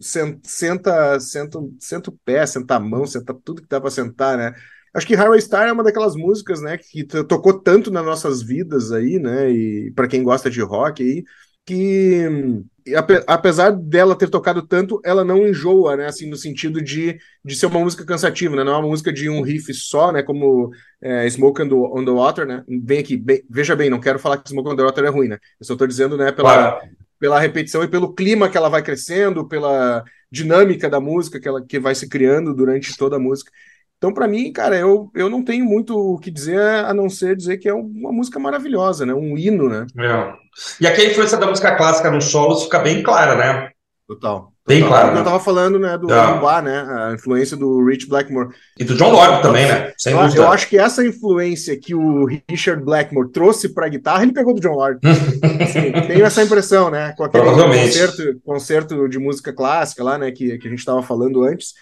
[0.00, 4.38] senta senta senta, senta o pé, senta a mão, senta tudo que dá para sentar,
[4.38, 4.54] né?
[4.94, 8.92] Acho que Highway Star é uma daquelas músicas, né, que tocou tanto nas nossas vidas
[8.92, 11.24] aí, né, e para quem gosta de rock aí,
[11.66, 12.62] que
[13.26, 17.66] apesar dela ter tocado tanto, ela não enjoa, né, assim, no sentido de, de ser
[17.66, 20.70] uma música cansativa, né, não é uma música de um riff só, né, como
[21.02, 24.20] é, Smoke on the, on the Water, né, vem aqui, bem, veja bem, não quero
[24.20, 26.80] falar que Smoke on the Water é ruim, né, eu só estou dizendo, né, pela,
[27.18, 31.64] pela repetição e pelo clima que ela vai crescendo, pela dinâmica da música que ela
[31.64, 33.50] que vai se criando durante toda a música,
[34.04, 37.34] então, para mim, cara, eu, eu não tenho muito o que dizer a não ser
[37.34, 39.14] dizer que é uma música maravilhosa, né?
[39.14, 39.86] Um hino, né?
[39.98, 40.34] É.
[40.78, 43.70] E aqui a influência da música clássica nos solos fica bem clara, né?
[44.06, 44.52] Total.
[44.68, 44.98] Bem Total.
[44.98, 45.14] claro.
[45.14, 45.20] Né?
[45.20, 46.80] Eu tava falando, né, do Lumbá, né?
[46.80, 48.50] A influência do Rich Blackmore.
[48.78, 49.94] E do John Lord também, né?
[49.96, 50.42] Sem eu, dúvida.
[50.42, 54.60] eu acho que essa influência que o Richard Blackmore trouxe pra guitarra, ele pegou do
[54.60, 55.00] John Lord.
[55.62, 57.14] assim, tenho essa impressão, né?
[57.16, 61.42] Com aquele concerto, concerto de música clássica lá, né, que, que a gente tava falando
[61.42, 61.72] antes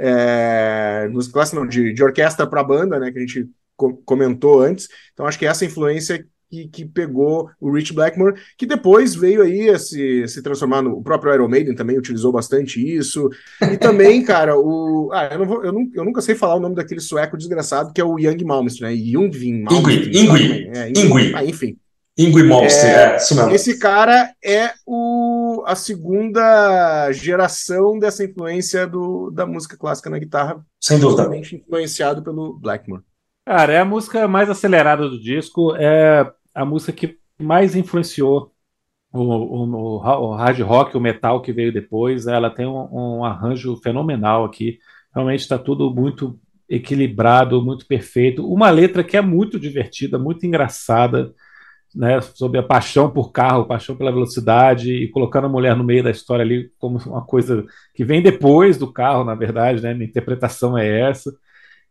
[0.00, 4.60] é, música clássica, não, de, de orquestra para banda, né, que a gente co comentou
[4.62, 4.88] antes.
[5.12, 9.70] Então acho que essa influência que, que pegou o Rich Blackmore, que depois veio aí
[9.70, 13.30] a se, se transformar no o próprio Iron Maiden também utilizou bastante isso.
[13.62, 15.10] E também, cara, o.
[15.12, 17.92] Ah, eu, não vou, eu, não, eu nunca sei falar o nome daquele sueco desgraçado
[17.92, 18.96] que é o Young Malmsteen, né?
[18.96, 20.24] Jungvin Malmsteen.
[20.24, 21.32] Ingui, é, Ingui.
[21.34, 21.76] Ah, enfim.
[22.18, 23.50] Ingui Malmsteen, é, é, isso mesmo.
[23.52, 25.29] Esse cara é o,
[25.66, 30.64] a segunda geração dessa influência do, da música clássica na guitarra.
[30.80, 31.28] Sem dúvida.
[31.36, 33.02] influenciado pelo Blackmore.
[33.44, 38.52] Cara, é a música mais acelerada do disco, é a música que mais influenciou
[39.12, 42.26] o, o, o, hard rock, o metal que veio depois.
[42.26, 44.78] Ela tem um, um arranjo fenomenal aqui.
[45.14, 48.46] Realmente está tudo muito equilibrado, muito perfeito.
[48.46, 51.34] Uma letra que é muito divertida, muito engraçada,
[51.94, 56.04] né, sobre a paixão por carro, paixão pela velocidade e colocando a mulher no meio
[56.04, 59.92] da história ali como uma coisa que vem depois do carro, na verdade, né?
[59.92, 61.32] Minha interpretação é essa.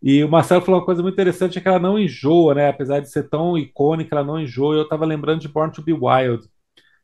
[0.01, 2.69] E o Marcelo falou uma coisa muito interessante, é que ela não enjoa, né?
[2.69, 4.75] Apesar de ser tão icônica, ela não enjoa.
[4.75, 6.47] Eu estava lembrando de Born to Be Wild,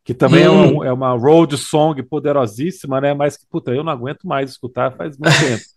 [0.04, 3.14] que também é, uma, é, uma, road song poderosíssima, né?
[3.14, 5.75] Mas que, puta, eu não aguento mais escutar faz muito tempo.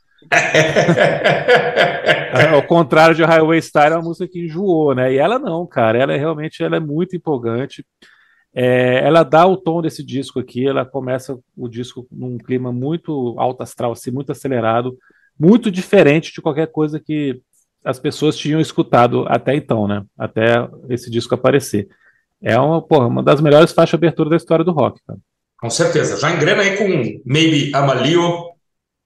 [2.52, 5.12] Ao contrário de Highway Star, é uma música que enjoou, né?
[5.12, 5.98] E ela não, cara.
[5.98, 7.84] Ela é realmente ela é muito empolgante.
[8.54, 10.66] É, ela dá o tom desse disco aqui.
[10.66, 14.96] Ela começa o disco num clima muito alto astral, assim, muito acelerado
[15.38, 17.40] muito diferente de qualquer coisa que
[17.84, 20.02] as pessoas tinham escutado até então, né?
[20.18, 21.88] Até esse disco aparecer.
[22.42, 25.18] É uma, porra, uma das melhores faixas de abertura da história do rock, cara.
[25.58, 26.18] Com certeza.
[26.18, 28.48] Já engrena aí com Maybe Amalio.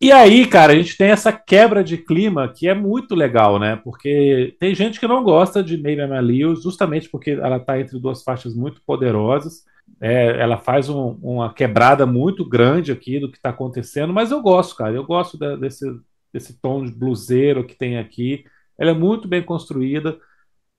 [0.03, 3.77] E aí, cara, a gente tem essa quebra de clima que é muito legal, né?
[3.77, 8.21] Porque tem gente que não gosta de Maybe Amalio justamente porque ela está entre duas
[8.25, 9.65] faixas muito poderosas.
[10.01, 14.43] É, ela faz um, uma quebrada muito grande aqui do que está acontecendo, mas eu
[14.43, 14.93] gosto, cara.
[14.93, 15.87] Eu gosto de, desse,
[16.33, 18.45] desse tom de bluseiro que tem aqui.
[18.77, 20.19] Ela é muito bem construída.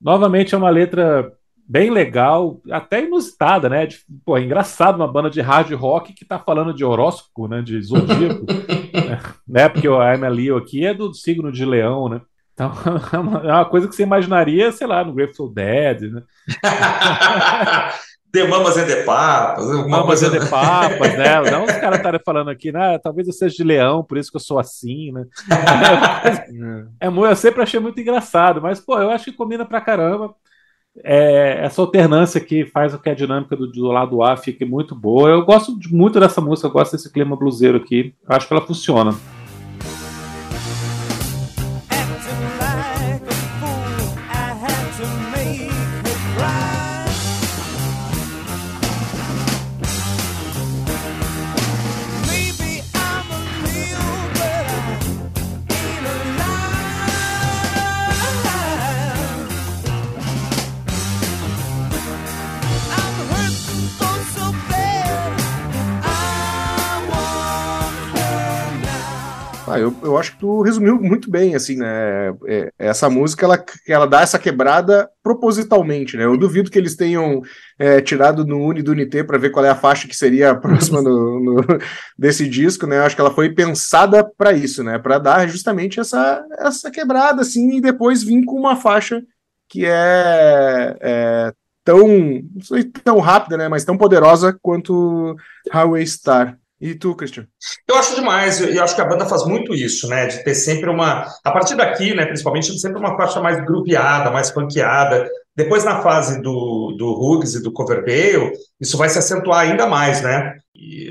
[0.01, 1.31] Novamente é uma letra
[1.67, 3.85] bem legal, até inusitada, né?
[3.85, 7.61] De, pô, é engraçado uma banda de hard rock que tá falando de horóscopo, né?
[7.61, 8.45] De zodíaco,
[9.47, 9.69] né?
[9.69, 12.21] Porque o I'm a Leo aqui é do signo de leão, né?
[12.53, 12.71] Então,
[13.11, 16.21] é uma, é uma coisa que você imaginaria, sei lá, no Grateful Dead, né?
[18.33, 19.67] The Mamas and the Papas.
[19.67, 20.27] Mamas coisa...
[20.27, 21.51] and the Papas, né?
[21.51, 22.97] Não os caras estarem falando aqui, né?
[22.97, 25.23] Talvez eu seja de leão, por isso que eu sou assim, né?
[26.99, 30.33] É, é, eu sempre achei muito engraçado, mas, pô, eu acho que combina pra caramba.
[31.03, 34.93] É, essa alternância que faz com que a dinâmica do, do, lado A fique muito
[34.93, 35.29] boa.
[35.29, 38.13] Eu gosto muito dessa música, eu gosto desse clima bluseiro aqui.
[38.27, 39.15] Eu acho que ela funciona.
[69.83, 72.29] Eu, eu acho que tu resumiu muito bem, assim, né?
[72.47, 76.25] É, essa música, ela, ela dá essa quebrada propositalmente, né?
[76.25, 77.41] Eu duvido que eles tenham
[77.77, 80.55] é, tirado no Uni do Unité para ver qual é a faixa que seria a
[80.59, 81.61] próxima no, no,
[82.17, 82.97] desse disco, né?
[82.97, 84.97] Eu acho que ela foi pensada para isso, né?
[84.97, 89.21] Para dar justamente essa, essa quebrada, assim, e depois vir com uma faixa
[89.69, 93.67] que é, é tão, não sei tão rápida, né?
[93.67, 95.35] Mas tão poderosa quanto
[95.71, 96.57] Highway Star.
[96.83, 97.47] E tu, Christian?
[97.87, 100.25] Eu acho demais, eu acho que a banda faz muito isso, né?
[100.25, 101.25] De ter sempre uma.
[101.41, 105.25] A partir daqui, né, principalmente, sempre uma faixa mais grupeada, mais funkeada.
[105.55, 110.21] Depois, na fase do, do Hughes e do Coverdale, isso vai se acentuar ainda mais,
[110.21, 110.55] né?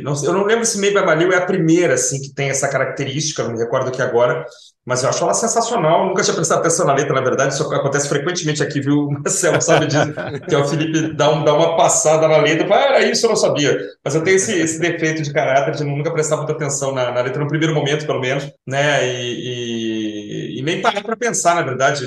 [0.02, 3.44] Não, eu não lembro se Maybe Balil é a primeira, assim, que tem essa característica,
[3.44, 4.44] não me recordo aqui agora,
[4.84, 6.06] mas eu acho ela sensacional.
[6.06, 9.62] Nunca tinha prestado atenção na letra, na verdade, isso acontece frequentemente aqui, viu, Marcelo?
[9.62, 10.12] Sabe disso?
[10.48, 12.66] que é o Felipe dá, um, dá uma passada na letra.
[12.66, 13.78] Fala, ah, era isso, eu não sabia.
[14.04, 17.22] Mas eu tenho esse, esse defeito de caráter de nunca prestar muita atenção na, na
[17.22, 19.06] letra, no primeiro momento, pelo menos, né?
[19.06, 22.04] E, e, e nem parar para pensar, na verdade,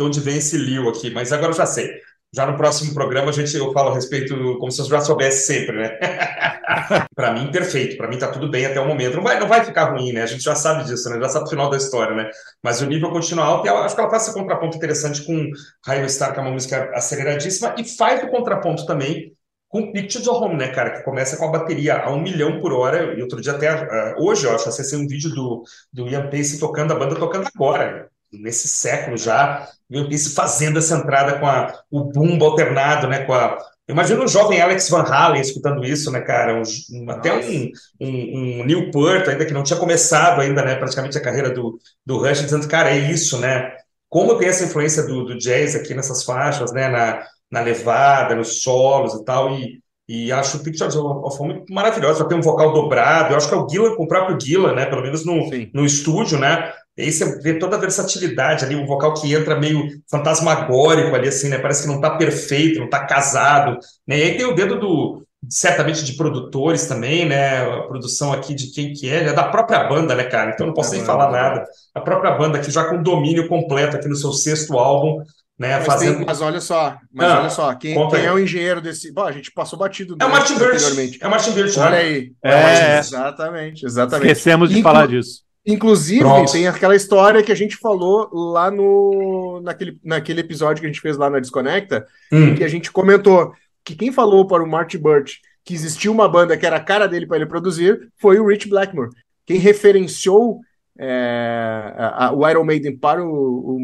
[0.00, 1.10] de onde vem esse Liu aqui.
[1.10, 1.90] Mas agora eu já sei.
[2.32, 5.46] Já no próximo programa a gente eu falo a respeito como se eu já soubesse
[5.46, 5.98] sempre, né?
[7.14, 9.16] para mim perfeito, para mim tá tudo bem até o momento.
[9.16, 10.22] Não vai, não vai ficar ruim, né?
[10.22, 11.18] A gente já sabe disso, né?
[11.20, 12.30] Já sabe o final da história, né?
[12.62, 15.50] Mas o nível continua alto e acho que ela faz esse contraponto interessante com
[15.84, 19.32] Raio Star, que é uma música aceleradíssima e faz o contraponto também
[19.68, 22.72] com Pictures of Home, né, cara, que começa com a bateria a um milhão por
[22.72, 26.28] hora, e outro dia até, uh, hoje, eu acho, acessei um vídeo do, do Ian
[26.28, 31.46] Pace tocando, a banda tocando agora, nesse século já, Ian Pace fazendo essa entrada com
[31.46, 33.58] a, o bumbo alternado, né, com a...
[33.88, 37.70] Imagina um jovem Alex Van Halen escutando isso, né, cara, um, até um,
[38.00, 41.76] um, um Neil Peart, ainda que não tinha começado ainda, né, praticamente a carreira do,
[42.06, 43.72] do Rush, dizendo, cara, é isso, né,
[44.08, 48.62] como tem essa influência do, do jazz aqui nessas faixas, né, na, na levada, nos
[48.62, 52.72] solos e tal, e, e acho o Pictures of Home maravilhoso, já tem um vocal
[52.72, 55.50] dobrado, eu acho que é o Gillan com o próprio Gillan, né, pelo menos no,
[55.74, 59.58] no estúdio, né, e aí você vê toda a versatilidade ali, um vocal que entra
[59.58, 64.22] meio fantasmagórico ali, assim, né, parece que não tá perfeito, não tá casado, né, e
[64.22, 67.62] aí tem o dedo do, certamente de produtores também, né?
[67.62, 70.50] A produção aqui de quem que é, é da própria banda, né, cara?
[70.50, 71.64] Então não posso é nem falar nada.
[71.94, 75.22] A própria banda aqui já com domínio completo aqui no seu sexto álbum,
[75.58, 75.76] né?
[75.76, 76.16] Mas, fazendo...
[76.18, 79.12] tem, mas olha só, mas ah, olha só, quem, quem é o engenheiro desse.
[79.12, 80.16] Bom, a gente passou batido.
[80.20, 81.18] É o Martin Birch.
[81.20, 81.78] É o Martin Birch.
[81.78, 82.32] Olha aí.
[82.42, 84.26] É, é, exatamente, exatamente.
[84.26, 84.92] Esquecemos de Inclu...
[84.92, 85.42] falar disso.
[85.70, 86.52] Inclusive, Pronto.
[86.52, 91.00] tem aquela história que a gente falou lá no naquele, naquele episódio que a gente
[91.00, 92.54] fez lá na Desconecta, hum.
[92.54, 93.52] que a gente comentou
[93.84, 97.06] que quem falou para o Marty Birch que existia uma banda que era a cara
[97.06, 99.10] dele para ele produzir foi o Rich Blackmore.
[99.46, 100.60] Quem referenciou
[100.98, 103.80] é, a, a, o Iron Maiden para o, o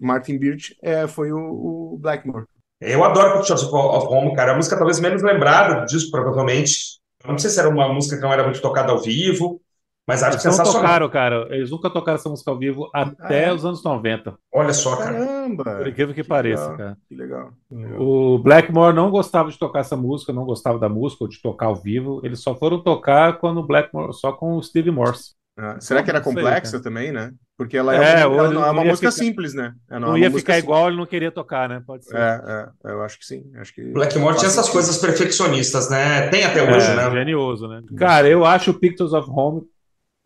[0.00, 2.44] Martin Birch é, foi o, o, Blackmore.
[2.80, 4.52] Eu adoro Pictures of Home, cara.
[4.52, 6.98] A música talvez menos lembrada disso, provavelmente.
[7.26, 9.61] não sei se era uma música que não era muito tocada ao vivo,
[10.06, 10.82] mas acho Eles sensacional.
[10.82, 11.46] tocaram, cara.
[11.50, 13.52] Eles nunca tocaram essa música ao vivo até ah, é?
[13.52, 14.34] os anos 90.
[14.52, 15.12] Olha só, cara.
[15.12, 15.64] Caramba!
[15.64, 16.98] Por incrível que, que pareça, legal, cara.
[17.08, 18.00] Que legal, que legal.
[18.00, 21.66] O Blackmore não gostava de tocar essa música, não gostava da música ou de tocar
[21.66, 22.20] ao vivo.
[22.24, 25.34] Eles só foram tocar quando o Blackmore, só com o Steve Morse.
[25.56, 27.30] Ah, será que era complexa aí, também, né?
[27.58, 29.74] Porque ela é, é uma, ela é uma música ficar, simples, né?
[29.90, 31.82] É não, ia ficar igual, ele não queria tocar, né?
[31.86, 32.16] Pode ser.
[32.16, 33.44] É, é, eu acho que sim.
[33.56, 36.28] Acho que Blackmore tinha essas coisas perfeccionistas, né?
[36.28, 37.10] Tem até hoje, é, né?
[37.10, 37.82] Genioso, né?
[37.98, 39.62] Cara, eu acho o Pictures of Home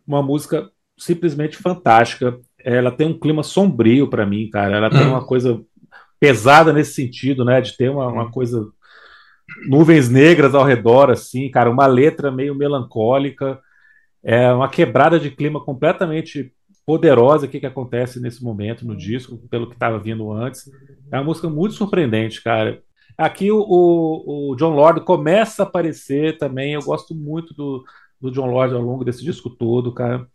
[0.07, 2.39] uma música simplesmente fantástica.
[2.59, 4.77] Ela tem um clima sombrio para mim, cara.
[4.77, 5.09] Ela tem hum.
[5.09, 5.61] uma coisa
[6.19, 7.61] pesada nesse sentido, né?
[7.61, 8.31] De ter uma, uma hum.
[8.31, 8.65] coisa
[9.67, 11.69] nuvens negras ao redor, assim, cara.
[11.69, 13.59] Uma letra meio melancólica.
[14.23, 16.51] É uma quebrada de clima completamente
[16.85, 20.69] poderosa que, que acontece nesse momento no disco, pelo que estava vindo antes.
[21.11, 22.81] É uma música muito surpreendente, cara.
[23.17, 26.73] Aqui o, o, o John Lord começa a aparecer também.
[26.73, 27.83] Eu gosto muito do,
[28.19, 30.27] do John Lord ao longo desse disco todo, cara.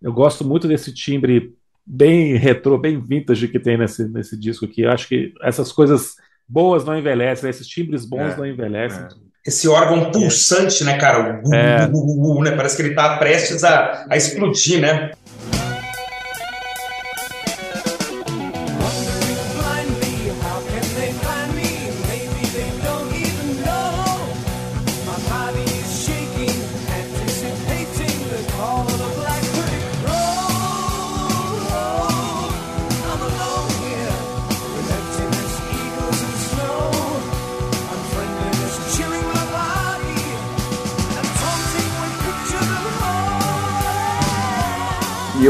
[0.00, 1.54] Eu gosto muito desse timbre
[1.84, 4.82] bem retrô, bem vintage que tem nesse, nesse disco aqui.
[4.82, 6.16] Eu acho que essas coisas
[6.48, 7.50] boas não envelhecem, né?
[7.50, 9.02] esses timbres bons é, não envelhecem.
[9.02, 9.08] É.
[9.46, 11.40] Esse órgão pulsante, né, cara?
[11.44, 11.88] O, é.
[12.42, 12.56] né?
[12.56, 15.12] Parece que ele está prestes a, a explodir, né?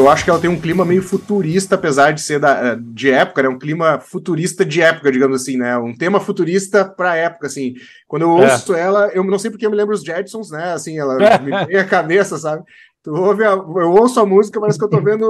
[0.06, 3.10] Eu acho que ela tem um clima meio futurista, apesar de ser da, eh, de
[3.10, 3.48] época, né?
[3.48, 5.76] Um clima futurista de época, digamos assim, né?
[5.76, 7.74] Um tema futurista para época, assim.
[8.06, 8.52] Quando eu é.
[8.52, 8.80] ouço é.
[8.80, 10.72] ela, eu não sei porque eu me lembro os Jetsons, né?
[10.72, 12.62] Assim, ela me vem a cabeça, sabe?
[13.02, 15.24] Tu ouve a, eu ouço a música, parece que eu tô vendo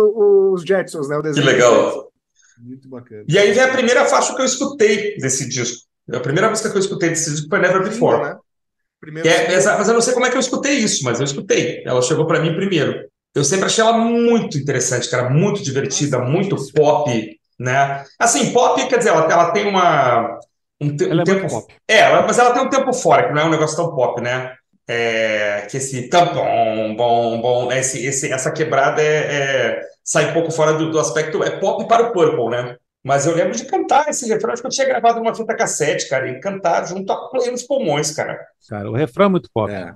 [0.53, 1.17] os Jetsons, né?
[1.17, 2.11] O desenho que legal.
[2.59, 3.25] Muito bacana.
[3.29, 5.87] E aí vem a primeira faixa que eu escutei desse disco.
[6.13, 8.23] A primeira música que eu escutei desse disco foi Never Before.
[8.23, 9.23] Né?
[9.25, 11.83] É, mas eu não sei como é que eu escutei isso, mas eu escutei.
[11.85, 13.07] Ela chegou para mim primeiro.
[13.37, 18.03] Eu sempre achei ela muito interessante, cara, muito divertida, muito pop, né?
[18.19, 20.39] Assim, pop, quer dizer, ela, ela tem uma.
[20.81, 21.75] Um, te, ela um é tempo pop.
[21.87, 24.23] É, ela, mas ela tem um tempo fora, que não é um negócio tão pop,
[24.23, 24.55] né?
[24.89, 27.81] É, que esse tão bom, bom, bom, né?
[27.81, 31.87] esse, esse, essa quebrada é, é, sai um pouco fora do, do aspecto, é pop
[31.87, 32.77] para o Purple, né?
[33.05, 36.09] Mas eu lembro de cantar esse refrão, acho que eu tinha gravado numa fita cassete,
[36.09, 38.39] cara, e cantar junto a plenos pulmões, cara.
[38.69, 39.71] Cara, o refrão é muito pop.
[39.71, 39.93] É.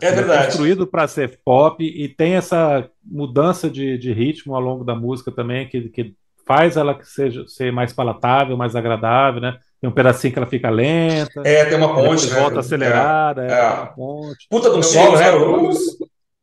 [0.00, 0.42] É verdade.
[0.42, 4.94] É construído para ser pop e tem essa mudança de, de ritmo ao longo da
[4.94, 6.14] música também que, que
[6.46, 9.58] faz ela que seja ser mais palatável, mais agradável, né?
[9.80, 11.42] Tem um pedacinho que ela fica lenta.
[11.44, 12.40] É, tem uma ponte, né?
[12.40, 13.68] Volta acelerada, é, é.
[13.68, 14.46] uma ponte.
[14.48, 15.28] Puta do solo, né?
[15.28, 15.78] Agudos,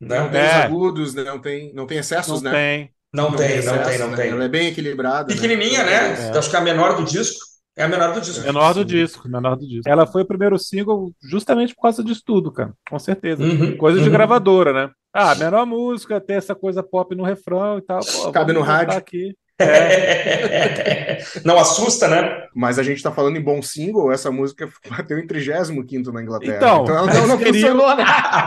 [0.00, 0.20] né?
[0.20, 0.54] Não tem é.
[0.62, 1.24] agudos, né?
[1.24, 2.56] não tem, não tem excessos, não né?
[2.56, 2.90] Tem.
[3.12, 4.16] Não, não tem, tem excesso, não tem, não né?
[4.16, 4.30] tem.
[4.30, 5.28] Ela é bem equilibrada.
[5.28, 5.34] Né?
[5.34, 6.08] Pequenininha, né?
[6.08, 6.38] né?
[6.38, 7.53] Acho que é a menor do disco.
[7.76, 8.44] É a menor do disco.
[8.44, 9.88] Menor do disco, menor do disco.
[9.88, 12.72] Ela foi o primeiro single justamente por causa disso tudo, cara.
[12.88, 13.42] Com certeza.
[13.42, 14.12] Uhum, coisa de uhum.
[14.12, 14.90] gravadora, né?
[15.12, 18.00] Ah, menor música, ter essa coisa pop no refrão e tal.
[18.00, 18.96] Pô, Cabe no rádio.
[18.96, 19.36] Aqui.
[19.60, 21.18] É.
[21.44, 22.44] Não assusta, né?
[22.54, 26.56] Mas a gente tá falando em bom single, essa música bateu em 35 na Inglaterra.
[26.56, 28.04] Então, então ela não, não funcionou, né?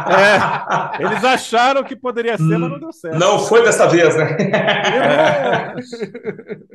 [0.09, 3.17] É, eles acharam que poderia ser, hum, mas não deu certo.
[3.17, 4.37] Não foi desta vez, né?
[4.39, 5.75] É.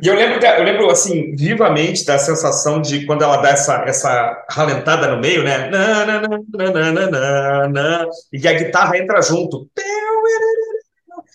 [0.03, 4.45] E eu lembro, eu lembro, assim, vivamente da sensação de quando ela dá essa, essa
[4.51, 5.71] ralentada no meio, né?
[5.71, 9.69] Na, na, na, e a guitarra entra junto.
[9.77, 10.23] Eu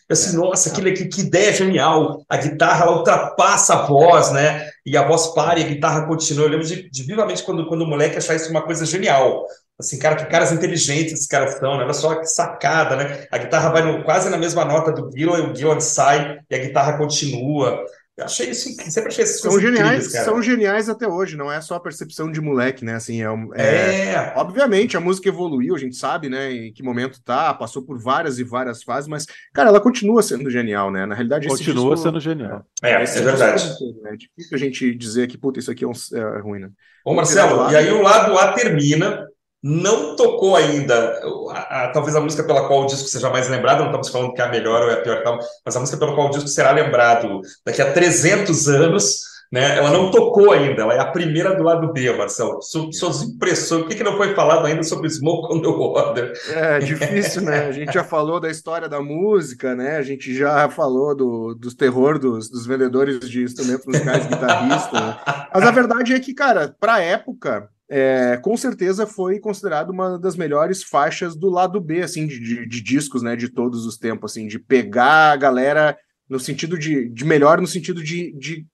[0.10, 0.39] assim, é.
[0.39, 2.24] nossa, aquilo aqui, que ideia genial.
[2.30, 4.70] A guitarra ultrapassa a voz, né?
[4.86, 6.45] E a voz para e a guitarra continua.
[6.45, 9.45] Eu lembro de, de vivamente quando, quando o moleque achar isso uma coisa genial.
[9.80, 11.84] Assim, cara, que caras inteligentes esses caras são, né?
[11.84, 13.28] Olha só que sacada, né?
[13.32, 16.55] A guitarra vai no, quase na mesma nota do Gillan, e o Gillan sai e
[16.55, 17.84] a guitarra continua.
[18.18, 21.76] Eu achei isso, sempre achei essas são geniais, São geniais até hoje, não é só
[21.76, 22.95] a percepção de moleque, né?
[22.95, 26.51] Assim, é, é, é, Obviamente, a música evoluiu, a gente sabe, né?
[26.51, 30.49] Em que momento tá, passou por várias e várias fases, mas, cara, ela continua sendo
[30.49, 31.05] genial, né?
[31.05, 32.65] Na realidade, continua disco, sendo genial.
[32.82, 33.72] É, é, é verdade.
[34.05, 36.70] É, é difícil a gente dizer que, puta, isso aqui é, um, é ruim, né?
[37.05, 39.28] Ô, Marcelo, e aí o lado A termina,
[39.64, 41.20] não tocou ainda,
[41.51, 44.34] a, a, talvez a música pela qual o disco seja mais lembrado, não estamos falando
[44.34, 45.24] que é a melhor ou é a pior,
[45.66, 49.78] mas a música pela qual o disco será lembrado daqui a 300 anos, né?
[49.78, 52.62] Ela não tocou ainda, ela é a primeira do lado B, Marcelo.
[52.62, 56.34] Suas impressões, o que, que não foi falado ainda sobre Smoke on the Water?
[56.51, 57.68] É difícil, né?
[57.68, 59.97] A gente já falou da história da música, né?
[59.97, 65.01] A gente já falou do, dos terror dos, dos vendedores de instrumentos musicais guitarristas.
[65.01, 65.18] Né?
[65.53, 70.20] Mas a verdade é que, cara, para a época, é, com certeza foi considerado uma
[70.20, 73.98] das melhores faixas do lado B, assim, de, de, de, discos, né, de todos os
[73.98, 75.98] tempos, assim, de pegar a galera
[76.30, 78.68] no sentido de, de melhor, no sentido de, de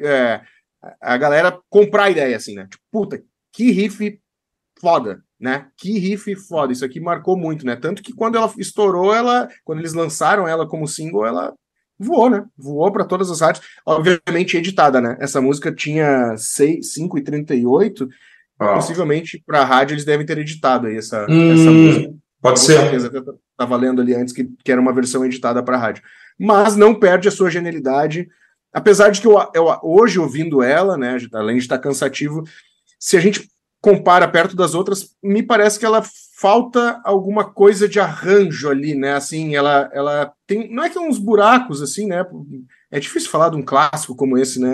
[0.00, 0.40] é,
[1.00, 4.20] a galera comprar a ideia, assim, né, tipo, puta, que riff
[4.80, 9.14] foda, né, que riff foda, isso aqui marcou muito, né, tanto que quando ela estourou,
[9.14, 11.54] ela, quando eles lançaram ela como single, ela
[11.98, 12.44] voou, né?
[12.56, 15.16] Voou para todas as rádios, obviamente editada, né?
[15.18, 18.06] Essa música tinha 6, 5 e 38
[18.58, 18.74] Oh.
[18.74, 22.14] Possivelmente para a rádio eles devem ter editado aí essa, hum, essa música.
[22.40, 22.80] Pode ser.
[22.80, 23.10] Certeza,
[23.50, 26.02] estava lendo ali antes que, que era uma versão editada para a rádio.
[26.38, 28.28] Mas não perde a sua genialidade.
[28.72, 32.44] Apesar de que eu, eu, hoje, ouvindo ela, né, além de estar cansativo,
[32.98, 33.48] se a gente
[33.80, 36.02] compara perto das outras, me parece que ela
[36.38, 39.14] falta alguma coisa de arranjo ali, né?
[39.14, 40.70] Assim, ela, ela tem.
[40.70, 42.24] Não é que é uns buracos, assim, né?
[42.90, 44.70] É difícil falar de um clássico como esse, né?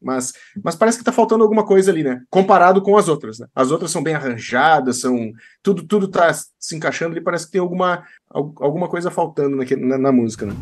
[0.00, 2.22] Mas, mas parece que tá faltando alguma coisa ali, né?
[2.30, 3.46] Comparado com as outras, né?
[3.54, 5.32] As outras são bem arranjadas, são.
[5.62, 9.98] Tudo, tudo tá se encaixando ali, parece que tem alguma, alguma coisa faltando na, na,
[9.98, 10.54] na música, né?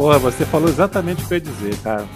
[0.00, 2.08] Porra, você falou exatamente o que eu ia dizer, cara.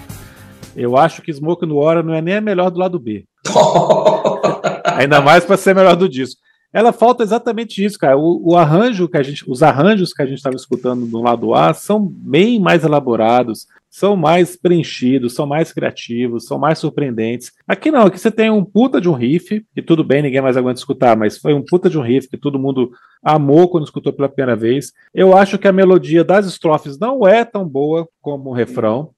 [0.74, 3.26] Eu acho que Smoke no Hora não é nem a melhor do lado B.
[4.96, 6.40] Ainda mais para ser melhor do disco.
[6.72, 8.16] Ela falta exatamente isso, cara.
[8.16, 11.54] O, o arranjo que a gente, os arranjos que a gente estava escutando no lado
[11.54, 17.52] A são bem mais elaborados, são mais preenchidos, são mais criativos, são mais surpreendentes.
[17.64, 20.56] Aqui não, aqui você tem um puta de um riff, que tudo bem, ninguém mais
[20.56, 22.90] aguenta escutar, mas foi um puta de um riff que todo mundo
[23.22, 24.92] amou quando escutou pela primeira vez.
[25.14, 29.10] Eu acho que a melodia das estrofes não é tão boa como o refrão.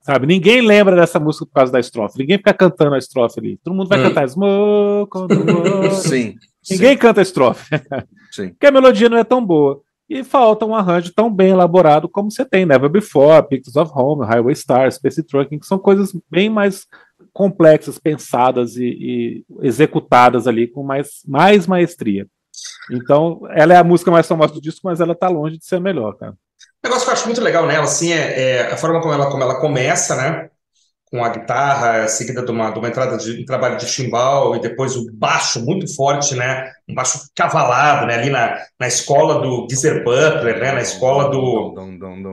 [0.00, 2.18] Sabe, ninguém lembra dessa música por causa da estrofe.
[2.18, 3.58] Ninguém fica cantando a estrofe ali.
[3.62, 4.04] Todo mundo vai hum.
[4.04, 6.34] cantar Smoke on the Sim.
[6.70, 6.96] Ninguém sim.
[6.96, 7.76] canta a estrofe.
[8.32, 8.48] Sim.
[8.50, 12.30] Porque a melodia não é tão boa e falta um arranjo tão bem elaborado como
[12.30, 16.48] você tem Never Before, Pictures of Home, Highway Star, Space Trucking, que são coisas bem
[16.48, 16.86] mais
[17.32, 22.26] complexas, pensadas e, e, executadas ali com mais, mais maestria.
[22.90, 25.76] Então, ela é a música mais famosa do disco, mas ela está longe de ser
[25.76, 26.32] a melhor, cara.
[26.32, 29.30] O negócio que eu acho muito legal nela, assim, é, é a forma como ela,
[29.30, 30.50] como ela começa, né?
[31.10, 34.60] Com a guitarra, seguida de uma, de uma entrada de um trabalho de chimbal e
[34.60, 36.70] depois o baixo muito forte, né?
[36.88, 38.14] Um baixo cavalado, né?
[38.14, 40.72] Ali na, na escola do Geezer Butler, né?
[40.72, 41.74] Na escola do,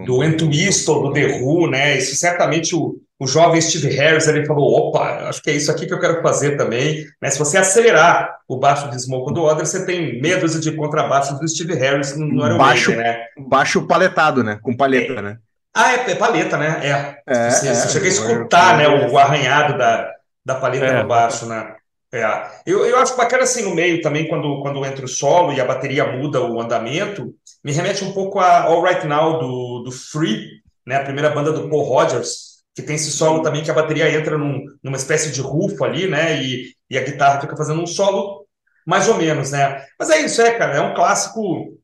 [0.05, 1.97] do Entwistle, do The Who, né?
[1.97, 5.85] Isso certamente o, o jovem Steve Harris ele falou: opa, acho que é isso aqui
[5.85, 7.05] que eu quero fazer também.
[7.21, 7.29] Né?
[7.29, 11.39] Se você acelerar o baixo de Smoke do Other, você tem meia dúzia de contrabaixos
[11.39, 13.25] do Steve Harris no, no baixo, Maiden, né?
[13.47, 14.59] Baixo paletado, né?
[14.61, 15.21] Com paleta, é.
[15.21, 15.37] né?
[15.75, 16.79] Ah, é, é paleta, né?
[16.81, 17.21] É.
[17.27, 20.09] é você, é, você chega a escutar né, o, o, arranhado da,
[20.45, 21.01] da paleta é.
[21.01, 21.75] no baixo, né?
[22.13, 22.23] É.
[22.65, 25.65] Eu, eu acho bacana assim no meio também, quando, quando entra o solo e a
[25.65, 30.47] bateria muda o andamento, me remete um pouco a All Right Now do, do Free,
[30.87, 30.95] né?
[30.95, 34.37] A primeira banda do Paul Rogers, que tem esse solo também que a bateria entra
[34.37, 36.41] num, numa espécie de rufo ali, né?
[36.41, 38.45] E, e a guitarra fica fazendo um solo
[38.85, 39.83] mais ou menos, né?
[39.99, 41.74] Mas é isso, é, cara, é um clássico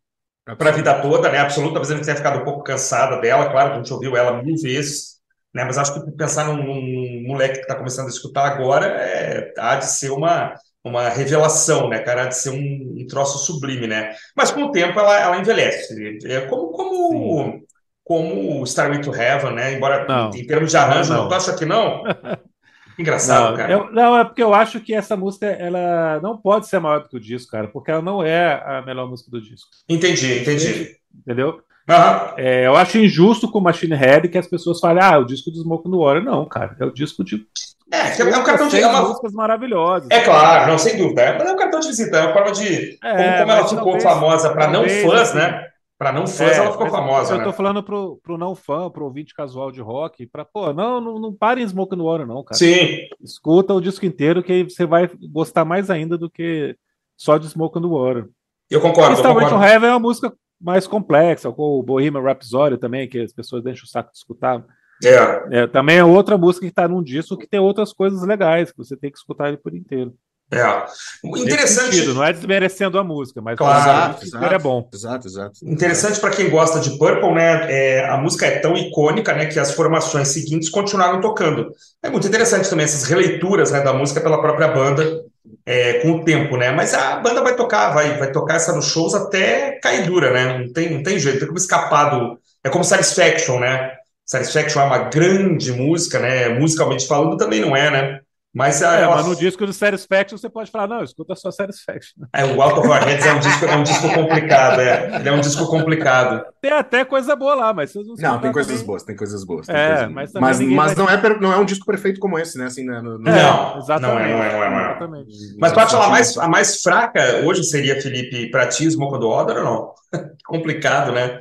[0.45, 1.39] para a vida toda, né?
[1.39, 4.17] Absoluta, talvez a gente tenha ficado um pouco cansada dela, claro que a gente ouviu
[4.17, 5.19] ela mil vezes,
[5.53, 5.63] né?
[5.63, 9.75] Mas acho que pensar num, num moleque que está começando a escutar agora é, há
[9.75, 14.15] de ser uma, uma revelação, né, cara, de ser um, um troço sublime, né?
[14.35, 16.19] Mas com o tempo ela, ela envelhece.
[16.25, 17.63] É como, como,
[18.03, 19.73] como Starway to Heaven, né?
[19.73, 20.29] Embora Não.
[20.33, 21.23] em termos de arranjo, Não.
[21.23, 22.03] não, tu acha que não?
[22.99, 23.71] Engraçado, Não, cara.
[23.73, 27.09] eu- não, é porque eu acho que essa música ela não pode ser maior do
[27.09, 30.95] que o disco, cara, porque ela não é a melhor música do disco, Entendi, entendi.
[31.19, 31.61] entendeu?
[31.89, 32.33] Aham.
[32.37, 35.61] É, eu acho injusto com Machine Head que as pessoas falem, ah, o disco do
[35.61, 36.23] Smoke no Water.
[36.23, 37.45] Não, cara, é o disco de
[37.91, 38.79] É, é um cartão de.
[38.79, 40.07] É, uma, músicas maravilhosas.
[40.11, 41.21] é claro, não, sem dúvida.
[41.23, 42.97] É, mas é um cartão de visita, é uma forma de.
[43.03, 45.67] É, como, como ela ficou talvez- famosa para não fãs, assim, né?
[46.01, 47.43] Para não fãs, É, ela ficou famosa, Eu né?
[47.43, 51.19] tô falando pro, pro não fã, pro ouvinte casual de rock, pra, pô, não, não,
[51.19, 52.57] não parem Smoke no Water, não, cara.
[52.57, 56.75] Sim, Escuta o disco inteiro que você vai gostar mais ainda do que
[57.15, 58.27] só de Smoke the Water.
[58.67, 59.63] eu concordo, to concordo.
[59.63, 63.83] Heaven é uma música mais complexa, com o Bohemian Rhapsody também, que as pessoas deixam
[63.85, 64.65] o saco de escutar.
[65.05, 68.71] É, É, também é outra música que tá num disco que tem outras coisas legais,
[68.71, 70.15] que você tem que escutar ele por inteiro.
[70.53, 70.85] É.
[71.23, 71.95] Interessante.
[71.95, 74.89] sentido, não é desmerecendo a música, mas Claro, o inteiro é bom.
[74.93, 75.53] Exato, exato.
[75.63, 77.71] Interessante para quem gosta de Purple, né?
[77.71, 81.71] é, a música é tão icônica, né, que as formações seguintes continuaram tocando.
[82.03, 85.23] É muito interessante também essas releituras, né, da música pela própria banda
[85.65, 86.71] é, com o tempo, né?
[86.71, 90.57] Mas a banda vai tocar, vai, vai tocar essa nos shows até cair dura, né?
[90.59, 92.39] Não tem, não tem jeito, tem como escapar do.
[92.63, 93.91] É como Satisfaction, né?
[94.25, 96.49] Satisfaction é uma grande música, né?
[96.49, 98.19] Musicalmente falando também não é, né?
[98.53, 101.49] Mas, a, É, ela- mas no disco do Satisfaction você pode falar, não, escuta só
[101.51, 102.25] Satisfaction.
[102.33, 105.15] é, o Out of Our Heads é um disco, é um disco complicado, é.
[105.15, 106.43] Ele é um disco complicado.
[106.61, 108.85] Tem até coisa boa lá, mas vocês não Não, tem coisas também.
[108.87, 109.67] boas, tem coisas boas.
[109.67, 112.37] tem É, coisas- mas mas, mas vai- não, é, não é um disco perfeito como
[112.37, 112.65] esse, né?
[112.65, 114.17] Assim, né, no- no- É, Não, exatamente.
[114.17, 114.85] não é, não é, não é, não é.
[114.91, 115.31] Exatamente.
[115.57, 119.25] Mas tu acha ela mais, a mais fraca hoje seria, Felipe, pra ti, Smoke the
[119.25, 119.93] Water ou não?
[120.45, 121.39] Complicado, né?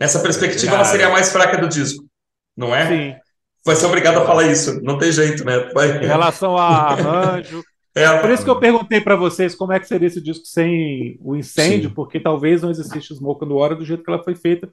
[0.00, 2.04] Nessa perspectiva, ela seria a mais fraca do disco,
[2.56, 2.88] não é?
[2.88, 3.14] Sim.
[3.68, 5.70] Vai ser obrigado a falar isso, não tem jeito, né?
[5.74, 6.02] Vai...
[6.02, 7.62] Em relação a arranjo.
[7.94, 11.18] É, Por isso que eu perguntei pra vocês como é que seria esse disco sem
[11.20, 11.94] o incêndio, Sim.
[11.94, 14.70] porque talvez não existisse Smoke the Water do jeito que ela foi feita.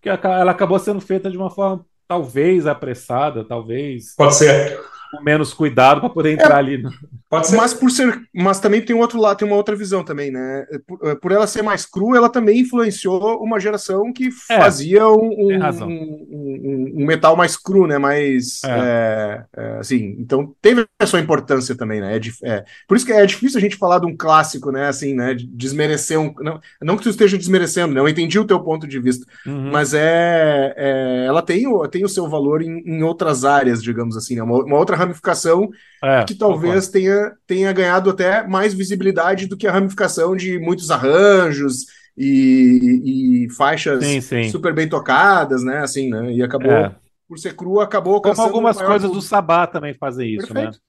[0.00, 4.80] Que ela acabou sendo feita de uma forma talvez apressada, talvez pode ser,
[5.10, 6.78] com menos cuidado para poder entrar ali.
[6.78, 6.90] no-
[7.28, 7.56] pode ser.
[7.56, 10.64] Mas por ser, mas também tem um outro lado, tem uma outra visão também, né?
[10.86, 15.30] Por, por ela ser mais crua, ela também influenciou uma geração que É, fazia um,
[15.30, 17.98] um, um- um- um metal mais cru, né?
[17.98, 22.16] Mais é, é, assim, então teve a sua importância também, né?
[22.16, 24.86] É, é, por isso que é difícil a gente falar de um clássico, né?
[24.88, 25.34] Assim, né?
[25.34, 28.00] de Desmerecer um, não, não que tu esteja desmerecendo, né?
[28.00, 29.70] Eu entendi o teu ponto de vista, Uhum.
[29.70, 34.16] mas é, é, ela tem o, tem o seu valor em, em outras áreas, digamos
[34.16, 34.42] assim, né?
[34.42, 35.68] uma, uma outra ramificação
[36.02, 40.90] É, que talvez tenha, tenha ganhado até mais visibilidade do que a ramificação de muitos
[40.90, 41.86] arranjos
[42.16, 44.48] e, e faixas Sim, sim.
[44.50, 45.78] super bem tocadas, né?
[45.78, 46.32] Assim, né?
[46.32, 46.94] E acabou, É.
[47.28, 49.22] por ser crua, acabou Como algumas um coisas do.
[49.22, 50.62] Sabá também fazem isso, né?
[50.62, 50.80] Perfeito.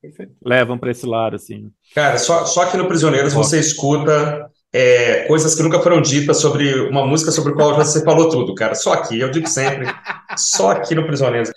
[0.00, 0.32] Perfeito.
[0.44, 1.70] Levam para esse lado, assim.
[1.94, 6.88] Cara, só, só aqui no Prisioneiros você escuta é, coisas que nunca foram ditas sobre
[6.88, 8.74] uma música sobre a qual você falou tudo, cara.
[8.74, 9.86] Só aqui, eu digo sempre,
[10.36, 11.50] só aqui no Prisioneiros.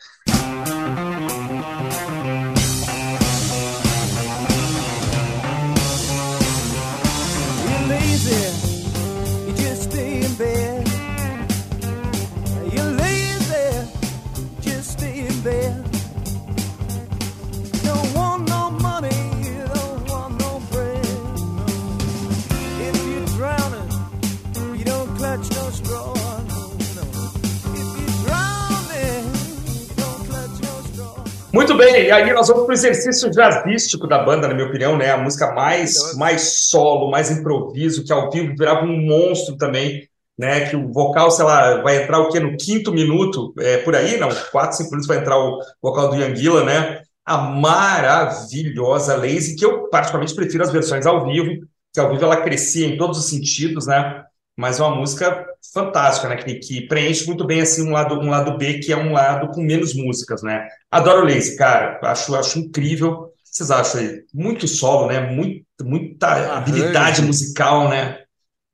[31.72, 34.98] Muito bem, e aí nós vamos para o exercício jazzístico da banda, na minha opinião,
[34.98, 35.10] né?
[35.10, 40.06] A música mais, mais solo, mais improviso, que ao vivo virava um monstro também,
[40.38, 40.70] né?
[40.70, 42.42] Que o vocal, sei lá, vai entrar o quê?
[42.42, 46.18] No quinto minuto, é, por aí, não, quatro, cinco minutos vai entrar o vocal do
[46.18, 47.04] Yanguila, né?
[47.26, 52.42] A maravilhosa Lazy, que eu particularmente prefiro as versões ao vivo, que ao vivo ela
[52.42, 54.26] crescia em todos os sentidos, né?
[54.62, 55.44] Mas uma música
[55.74, 56.36] fantástica, né?
[56.38, 59.48] Que, que preenche muito bem assim um lado, um lado B, que é um lado
[59.50, 60.68] com menos músicas, né?
[60.92, 62.00] Adoro Lazy, cara.
[62.04, 63.12] Acho, acho incrível.
[63.12, 64.24] O que vocês acham aí?
[64.32, 65.20] Muito solo, né?
[65.20, 66.52] Muito, muita Arranjo.
[66.52, 68.20] habilidade musical, né?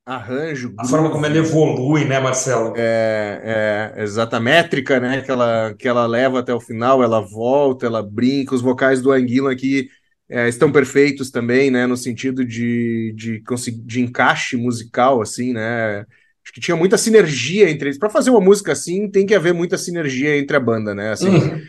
[0.06, 2.72] Arranjo, A forma como ela evolui, né, Marcelo?
[2.76, 5.20] é, é, exata métrica, né?
[5.22, 8.54] Que ela, que ela leva até o final, ela volta, ela brinca.
[8.54, 9.88] Os vocais do Anguila aqui
[10.30, 11.86] é, estão perfeitos também, né?
[11.86, 13.42] No sentido de, de,
[13.84, 16.00] de encaixe musical, assim, né?
[16.44, 17.98] Acho que tinha muita sinergia entre eles.
[17.98, 21.10] Para fazer uma música assim, tem que haver muita sinergia entre a banda, né?
[21.12, 21.60] Assim, Hum,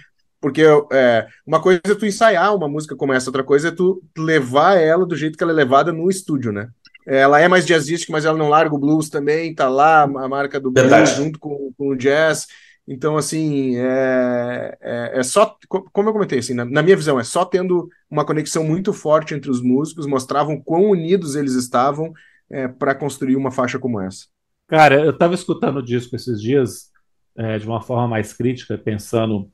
[0.41, 4.01] porque é, uma coisa é tu ensaiar uma música como essa, outra coisa é tu
[4.17, 6.69] levar ela do jeito que ela é levada no estúdio, né?
[7.05, 10.59] Ela é mais jazzística, mas ela não larga o blues também, tá lá a marca
[10.59, 11.15] do blues Verdade.
[11.15, 12.47] junto com, com o jazz.
[12.91, 17.23] Então, assim, é, é, é só, como eu comentei, assim, na, na, minha visão, é
[17.23, 22.11] só tendo uma conexão muito forte entre os músicos, mostravam quão unidos eles estavam
[22.49, 24.25] é, para construir uma faixa como essa.
[24.67, 26.89] Cara, eu estava escutando o disco esses dias
[27.37, 29.51] é, de uma forma mais crítica, pensando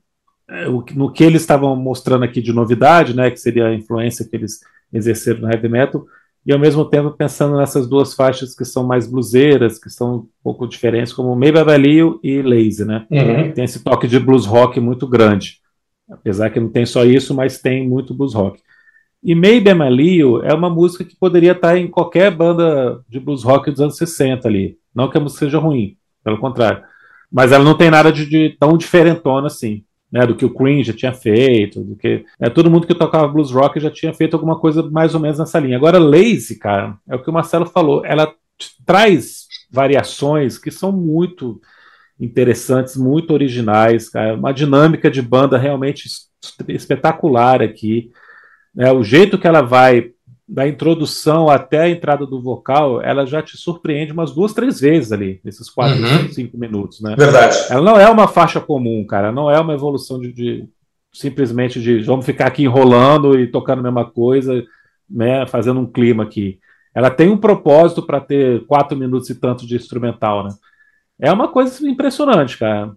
[0.49, 4.33] é, no que eles estavam mostrando aqui de novidade, né, que seria a influência que
[4.33, 4.61] eles
[4.93, 6.05] exerceram no heavy metal,
[6.45, 10.27] e ao mesmo tempo pensando nessas duas faixas que são mais bluseiras, que são um
[10.43, 13.07] pouco diferentes, como Maybe Value e Lazy, né?
[13.09, 13.51] Uhum.
[13.51, 15.59] Tem esse toque de blues rock muito grande.
[16.09, 18.61] Apesar que não tem só isso, mas tem muito blues rock.
[19.23, 23.71] E Maybe Amalio é uma música que poderia estar em qualquer banda de blues rock
[23.71, 24.77] dos anos 60 ali.
[24.93, 26.83] Não que a música seja ruim, pelo contrário.
[27.31, 30.83] Mas ela não tem nada de, de tão diferentona assim né, do que o Queen
[30.83, 34.33] já tinha feito, do que é, todo mundo que tocava blues rock já tinha feito
[34.35, 35.77] alguma coisa mais ou menos nessa linha.
[35.77, 38.33] Agora, Lazy, cara, é o que o Marcelo falou, ela
[38.85, 41.59] traz variações que são muito
[42.19, 46.07] interessantes, muito originais, cara, uma dinâmica de banda realmente
[46.69, 48.11] espetacular aqui.
[48.73, 50.11] Né, o jeito que ela vai
[50.47, 55.11] da introdução até a entrada do vocal, ela já te surpreende umas duas, três vezes
[55.11, 56.31] ali, nesses quatro, uhum.
[56.31, 57.15] cinco minutos, né?
[57.17, 57.57] Verdade.
[57.69, 60.67] Ela não é uma faixa comum, cara, não é uma evolução de, de
[61.11, 64.63] simplesmente de vamos ficar aqui enrolando e tocando a mesma coisa,
[65.09, 66.59] né, fazendo um clima aqui.
[66.93, 70.49] Ela tem um propósito para ter quatro minutos e tanto de instrumental, né?
[71.19, 72.95] É uma coisa impressionante, cara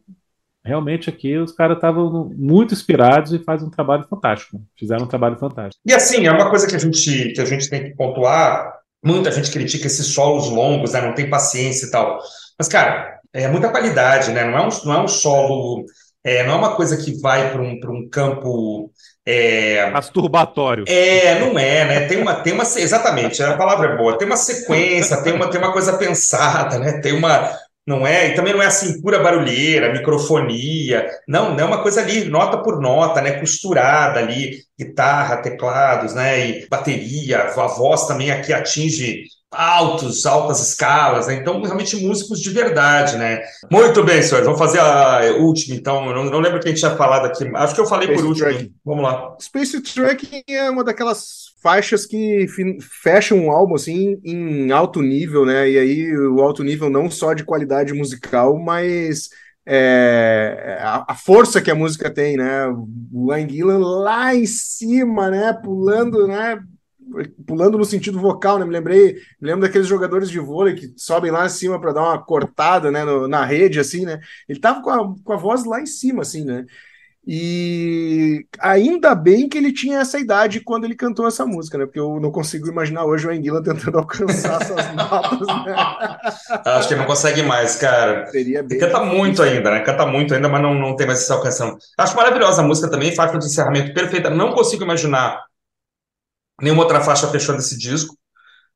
[0.69, 4.61] realmente aqui os caras estavam muito inspirados e fazem um trabalho fantástico.
[4.79, 5.81] Fizeram um trabalho fantástico.
[5.87, 8.77] E assim, é uma coisa que a gente, que a gente tem que pontuar.
[9.03, 11.01] Muita gente critica esses solos longos, né?
[11.01, 12.19] Não tem paciência e tal.
[12.59, 14.45] Mas, cara, é muita qualidade, né?
[14.45, 15.85] Não é um, não é um solo.
[16.25, 18.91] É, não é uma coisa que vai para um, um campo.
[19.25, 19.89] É...
[19.91, 20.85] Masturbatório.
[20.89, 22.07] É, não é, né?
[22.07, 22.65] Tem uma, tem uma.
[22.65, 24.19] Exatamente, a palavra é boa.
[24.19, 27.01] Tem uma sequência, tem uma, tem uma coisa pensada, né?
[27.01, 27.51] Tem uma,
[27.89, 32.03] não é, e também não é assim pura barulheira, microfonia, não, não é uma coisa
[32.03, 38.31] ali, nota por nota, né, costurada ali, guitarra, teclados, né, e bateria, a voz também
[38.31, 41.35] aqui atinge altos, altas escalas, né?
[41.35, 43.41] Então, realmente músicos de verdade, né?
[43.71, 46.07] Muito bem, senhores, vamos fazer a última, então.
[46.07, 47.51] Eu não, não lembro quem tinha falado aqui.
[47.55, 48.49] Acho que eu falei Space por último.
[48.49, 48.75] Tracking.
[48.85, 49.37] Vamos lá.
[49.41, 52.47] Space Tracking é uma daquelas faixas que
[53.03, 55.69] fecham um álbum assim em alto nível, né?
[55.71, 59.31] E aí o alto nível não só de qualidade musical, mas
[59.67, 62.67] é, a, a, força que a música tem, né?
[63.13, 65.53] O Anguila lá em cima, né?
[65.53, 66.59] Pulando, né?
[67.47, 68.65] Pulando no sentido vocal, né?
[68.65, 72.03] Me lembrei, me lembro daqueles jogadores de vôlei que sobem lá em cima para dar
[72.03, 73.05] uma cortada, né?
[73.05, 74.21] No, na rede, assim, né?
[74.49, 76.65] Ele tava com a, com a voz lá em cima, assim, né?
[77.31, 81.85] E ainda bem que ele tinha essa idade quando ele cantou essa música, né?
[81.85, 85.77] Porque eu não consigo imaginar hoje o Anguila tentando alcançar essas notas, né?
[86.65, 88.27] Acho que não consegue mais, cara.
[88.29, 89.15] Seria bem Canta difícil.
[89.15, 89.81] muito ainda, né?
[89.81, 91.77] Canta muito ainda, mas não, não tem mais essa alcanção.
[91.99, 94.31] Acho maravilhosa a música também, faixa de encerramento perfeita.
[94.31, 95.39] Não consigo imaginar
[96.61, 98.17] nenhuma outra faixa fechando esse disco.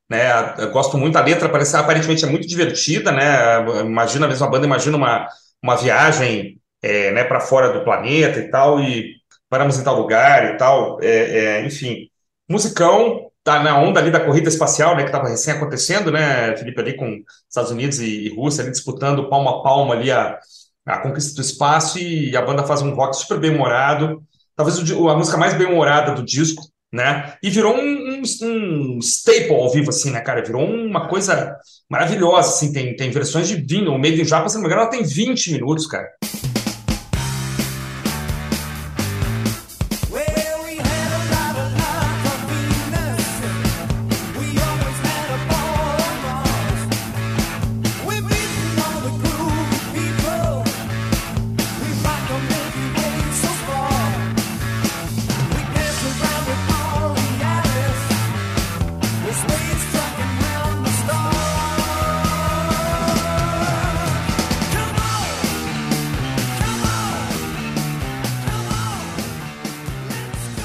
[0.08, 0.28] Né,
[0.72, 3.80] gosto muito, a letra parece, aparentemente é muito divertida, né?
[3.80, 5.26] Imagina a mesma banda, imagina uma,
[5.62, 9.14] uma viagem é, né, para fora do planeta e tal, e
[9.48, 12.08] paramos em tal lugar e tal, é, é, enfim.
[12.48, 16.80] Musicão, tá na onda ali da corrida espacial, né, que estava recém acontecendo, né, Felipe,
[16.80, 20.38] ali com Estados Unidos e, e Rússia, ali disputando palmo a palmo ali a,
[20.84, 24.22] a conquista do espaço, e a banda faz um rock super bem-humorado,
[24.56, 26.62] talvez o, a música mais bem-humorada do disco,
[26.92, 27.34] né?
[27.42, 30.44] E virou um, um, um, staple ao vivo, assim, né, cara?
[30.44, 31.56] Virou uma coisa
[31.88, 32.72] maravilhosa, assim.
[32.72, 33.92] Tem, tem versões de vinho.
[33.92, 36.08] O Made in Japan, se não me engano, ela tem 20 minutos, cara.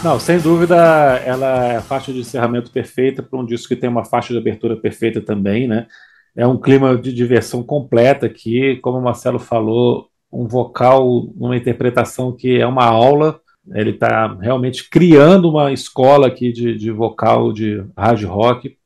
[0.04, 0.76] Não, sem dúvida,
[1.26, 4.40] ela é a faixa de encerramento perfeita para um disco que tem uma faixa de
[4.40, 5.88] abertura perfeita também, né?
[6.36, 12.32] É um clima de diversão completa aqui, como o Marcelo falou, um vocal, uma interpretação
[12.32, 13.42] que é uma aula.
[13.74, 18.78] Ele está realmente criando uma escola aqui de, de vocal de hard rock,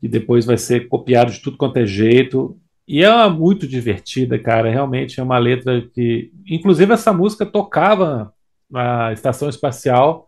[0.00, 2.56] que depois vai ser copiado de tudo quanto é jeito.
[2.86, 4.70] E é muito divertida, cara.
[4.70, 6.30] Realmente é uma letra que.
[6.48, 8.32] Inclusive, essa música tocava
[8.70, 10.26] na estação espacial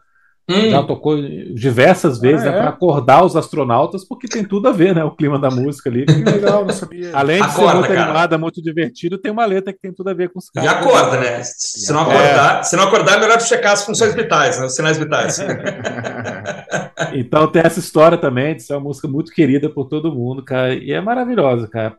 [0.50, 0.70] Hum.
[0.70, 1.16] Já tocou
[1.54, 2.60] diversas vezes Ah, né, é?
[2.60, 5.04] para acordar os astronautas, porque tem tudo a ver, né?
[5.04, 6.04] O clima da música ali.
[6.04, 7.10] Que legal, não sabia.
[7.14, 8.02] Além de Acorda, ser muito cara.
[8.04, 10.70] animada, muito divertido, tem uma letra que tem tudo a ver com os E caras.
[10.72, 11.40] acorda, né?
[11.44, 12.02] Se não É.
[12.16, 14.66] acordar, se não acordar, é melhor checar as funções vitais, né?
[14.66, 15.38] Os sinais vitais.
[17.14, 20.74] Então tem essa história também de ser uma música muito querida por todo mundo, cara,
[20.74, 21.96] e é maravilhosa, cara.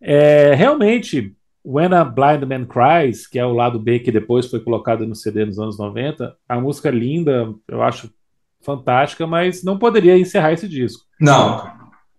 [0.00, 1.32] É, realmente,
[1.68, 5.16] When a Blind Man Cries, que é o lado B que depois foi colocado no
[5.16, 8.08] CD nos anos 90, a música é linda, eu acho
[8.60, 11.04] fantástica, mas não poderia encerrar esse disco.
[11.20, 11.68] Não.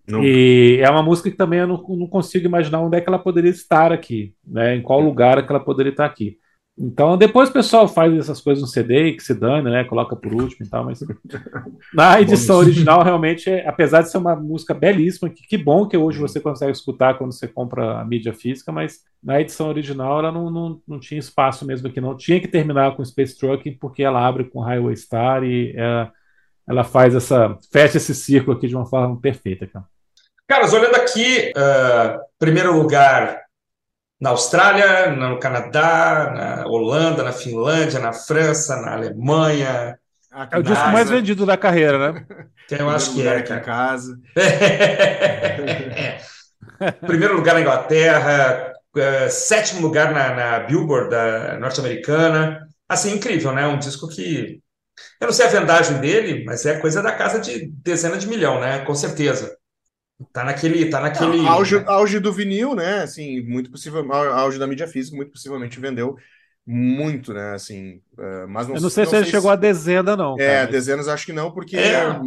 [0.05, 0.21] Não.
[0.21, 3.19] E é uma música que também eu não, não consigo imaginar onde é que ela
[3.19, 4.75] poderia estar aqui, né?
[4.75, 6.37] Em qual lugar é que ela poderia estar aqui.
[6.79, 9.83] Então depois o pessoal faz essas coisas no CD que se dane, né?
[9.83, 10.99] Coloca por último e tal, mas
[11.91, 15.97] na edição original realmente, é- apesar de ser uma música belíssima, que, que bom que
[15.97, 20.31] hoje você consegue escutar quando você compra a mídia física, mas na edição original ela
[20.31, 24.03] não, não, não tinha espaço mesmo aqui, não tinha que terminar com Space Trucking porque
[24.03, 26.07] ela abre com Highway Star e é,
[26.67, 29.85] ela faz essa fecha esse círculo aqui de uma forma perfeita, cara.
[30.47, 33.46] Caras, olhando aqui, ah, primeiro lugar
[34.19, 39.97] na Austrália, no Canadá, na Holanda, na Finlândia, na França, na Alemanha,
[40.37, 42.23] Aqui É o disco mais vendido da carreira, né?
[42.69, 44.15] que eu acho que é, em casa.
[47.07, 51.09] Primeiro lugar na Inglaterra, eh, sétimo lugar na, na Billboard
[51.59, 52.67] norte-americana.
[52.87, 53.65] Assim, incrível, né?
[53.65, 54.61] Um disco que.
[55.19, 58.59] Eu não sei a vendagem dele, mas é coisa da casa de dezena de milhão,
[58.59, 58.85] né?
[58.85, 59.56] Com certeza.
[60.33, 60.89] Tá naquele.
[60.89, 63.03] Tá naquele Não, auge, auge do vinil, né?
[63.03, 66.17] Assim, muito possível, auge da mídia física, muito possivelmente vendeu
[66.69, 67.53] muito, né?
[67.53, 70.35] Assim, eh, mas não, Eu não sei se ele chegou a dezena, não.
[70.37, 72.19] É, cara, dezenas acho que não, porque É.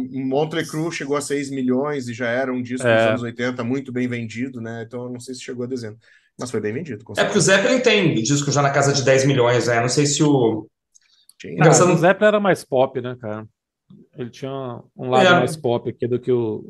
[0.67, 2.95] Crue chegou a 6 milhões e já era um disco É.
[2.97, 4.83] dos anos 80 muito bem vendido, né?
[4.87, 5.95] Então eu não sei se chegou a dezena,
[6.39, 9.03] mas foi bem vendido, com É porque o Zeppelin tem disco já na casa de
[9.03, 9.79] 10 milhões, né?
[9.79, 10.67] Não sei se o.
[11.37, 11.53] Tinha.
[11.53, 11.93] Engraçado.
[11.93, 13.45] o Zeppelin era mais pop, né, cara?
[14.17, 14.51] Ele tinha
[14.97, 15.31] um lado É.
[15.39, 16.63] mais pop aqui do que o,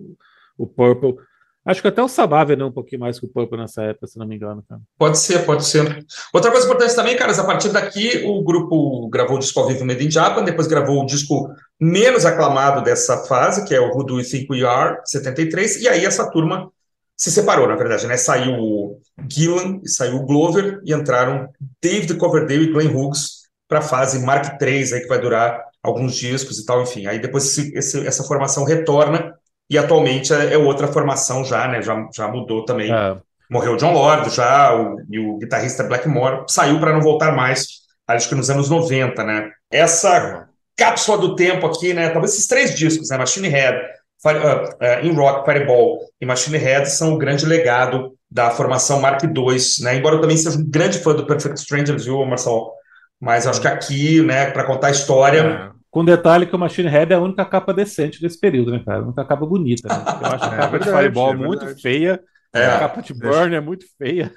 [0.64, 1.16] o Purple.
[1.64, 4.18] Acho que até o Sabá vendeu um pouquinho mais que o Purple nessa época, se
[4.18, 4.82] não me engano, cara.
[4.98, 6.04] Pode ser, pode ser.
[6.34, 9.86] Outra coisa importante também, caras, a partir daqui o grupo gravou o disco ao vivo
[9.86, 14.04] Made in Japan, depois gravou o disco menos aclamado dessa fase, que é o Who
[14.04, 16.72] Do You Think We Are, 73, e aí essa turma
[17.16, 18.18] se separou, na verdade, né?
[18.18, 19.00] Saiu o
[19.30, 21.48] Gillan saiu o Glover e entraram
[21.80, 26.16] David Coverdale e Glenn Hughes para a fase Mark III, aí que vai durar alguns
[26.16, 27.06] discos e tal, enfim.
[27.06, 29.36] Aí depois esse- essa formação retorna
[29.72, 31.82] e atualmente é é outra formação já, né?
[31.82, 33.16] Já, já mudou também É,
[33.50, 37.68] morreu John Lord já, o, e o guitarrista Blackmore saiu para não voltar mais,
[38.08, 39.50] acho que nos anos 90, né?
[39.72, 40.48] Essa
[40.78, 42.10] cápsula do tempo aqui, né?
[42.10, 43.18] Talvez esses três discos, né?
[43.18, 43.78] Machine Head,
[44.22, 49.00] Fire, uh, uh, In Rock, Fireball e Machine Head são o grande legado da formação
[49.00, 49.96] Mark II, né?
[49.96, 52.72] Embora eu também seja um grande fã do Perfect Strangers, viu, Marcelo?
[53.20, 57.12] Mas acho que aqui, né, para contar a história, com detalhe que o Machine Head
[57.14, 59.00] é a única capa decente desse período, né, cara?
[59.00, 60.04] A única capa bonita, né?
[60.22, 62.20] Eu acho a É capa de verdade, Fireball é muito feia,
[62.54, 62.66] É.
[62.68, 64.32] a capa de Burn é muito feia.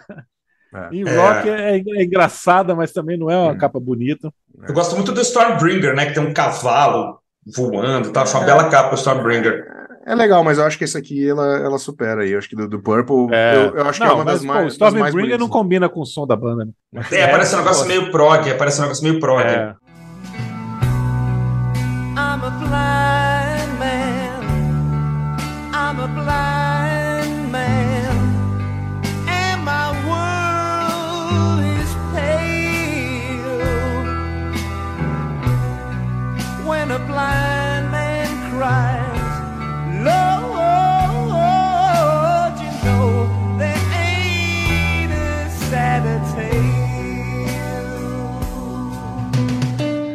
[0.74, 0.98] É.
[0.98, 1.16] É.
[1.16, 3.58] Rock é, é engraçada, mas também não é uma Hum.
[3.58, 4.28] capa bonita.
[4.68, 6.06] eu gosto muito do Stormbringer, né?
[6.06, 7.18] Que tem um cavalo
[7.56, 8.46] voando e tal, acho uma É.
[8.46, 9.72] bela capa o Stormbringer.
[10.06, 12.32] É legal, mas eu acho que esse aqui ela, ela supera aí.
[12.32, 13.54] Eu acho que do, do Purple, É.
[13.56, 15.88] eu, eu acho que é Não, uma das mas, pô, mais, das Stormbringer não combina
[15.88, 17.02] com o som da banda, né?
[17.12, 19.42] É, parece um negócio meio prog, parece um negócio meio prog.
[19.44, 19.74] É.
[26.04, 26.53] I'm a blind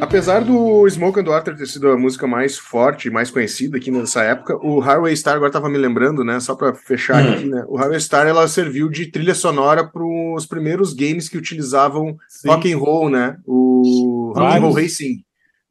[0.10, 4.24] Apesar do Smoke and Water ter sido a música mais forte, mais conhecida aqui nessa
[4.24, 6.40] época, o Highway Star, agora tava me lembrando, né?
[6.40, 7.32] Só para fechar Hum.
[7.34, 7.64] aqui, né?
[7.68, 12.48] O Highway Star ela serviu de trilha sonora para os primeiros games que utilizavam Sim.
[12.48, 13.38] rock and roll, né?
[13.46, 14.74] O Rock and Roll.
[14.74, 15.24] Racing,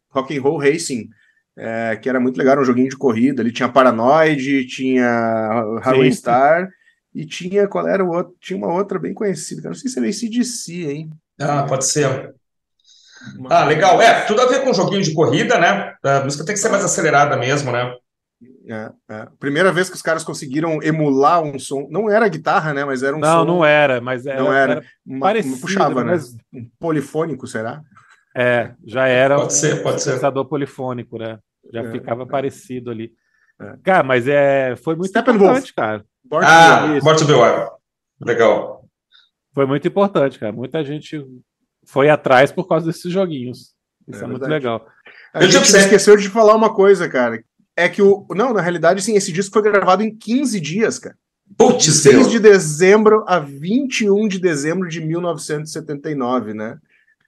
[0.08, 1.08] Rock and Roll Racing,
[1.58, 3.42] é, que era muito legal, era um joguinho de corrida.
[3.42, 6.16] Ali tinha Paranoid, tinha Highway Sim.
[6.16, 6.68] Star
[7.12, 8.34] e tinha qual era o outro?
[8.40, 9.68] Tinha uma outra bem conhecida.
[9.68, 11.10] Não sei se era ACDC, hein?
[11.40, 12.34] Ah, pode ser.
[13.50, 14.00] Ah, legal.
[14.00, 15.94] É, tudo a ver com joguinho de corrida, né?
[16.02, 17.94] A música tem que ser mais acelerada mesmo, né?
[18.68, 19.26] É, é.
[19.40, 21.88] Primeira vez que os caras conseguiram emular um som.
[21.90, 22.84] Não era guitarra, né?
[22.84, 23.44] Mas era um Não, som.
[23.44, 24.72] não era, mas era, Não era.
[24.74, 26.12] era uma- parecido, puxava, né?
[26.12, 27.80] mas Um polifônico, será?
[28.36, 30.04] é, já era Pode ser, um pode ser.
[30.10, 31.38] sintetizador polifônico, né?
[31.72, 32.26] Já É, ficava é.
[32.26, 33.10] parecido ali.
[33.60, 33.74] É.
[33.82, 36.04] Cara, mas é, foi muito importante, cara.
[36.24, 36.82] Born Ah,
[37.16, 37.70] to Wild.
[38.24, 38.84] Legal.
[39.54, 40.52] Foi muito importante, cara.
[40.52, 41.24] Muita gente
[41.88, 43.72] foi atrás por causa desses joguinhos.
[44.06, 44.86] Isso É é, muito legal.
[45.32, 45.80] A Eu gente sei.
[45.80, 47.42] esqueceu de falar uma coisa, cara.
[47.76, 48.26] É que o.
[48.34, 51.16] Não, na realidade, sim, esse disco foi gravado em 15 dias, cara.
[51.46, 52.30] De Putz, 6 Deus.
[52.30, 56.78] de dezembro a 21 de dezembro de 1979, né?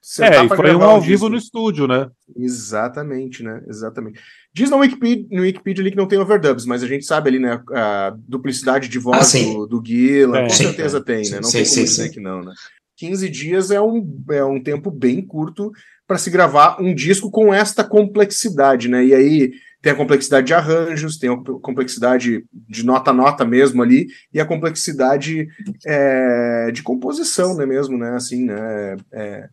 [0.02, 2.08] Você É, tá e foi um ao um vivo no estúdio, né?
[2.36, 3.62] Exatamente, né?
[3.68, 4.20] Exatamente.
[4.52, 7.38] Diz no Wikipedia, no Wikipedia ali que não tem overdubs, mas a gente sabe ali,
[7.38, 7.62] né?
[7.74, 10.64] A duplicidade de voz Ah, do, do Gillan, É, com sim.
[10.64, 11.36] certeza tem, né?
[11.36, 12.10] Não Sim, tem como sim, dizer sim.
[12.12, 12.52] que não, né?
[13.00, 15.72] 15 dias é um, é um tempo bem curto
[16.06, 19.02] para se gravar um disco com esta complexidade, né?
[19.02, 23.82] E aí tem a complexidade de arranjos, tem a complexidade de nota a nota mesmo
[23.82, 25.48] ali, e a complexidade
[25.86, 27.64] é, de composição, né?
[27.64, 28.10] Mesmo, né?
[28.10, 28.98] Assim, né?
[29.10, 29.48] É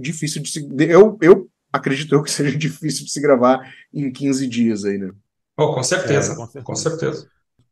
[0.00, 0.68] difícil de se.
[0.80, 5.12] Eu, eu acredito eu que seja difícil de se gravar em 15 dias aí, né?
[5.56, 6.64] Oh, com certeza, É, com certeza.
[6.64, 7.28] com certeza.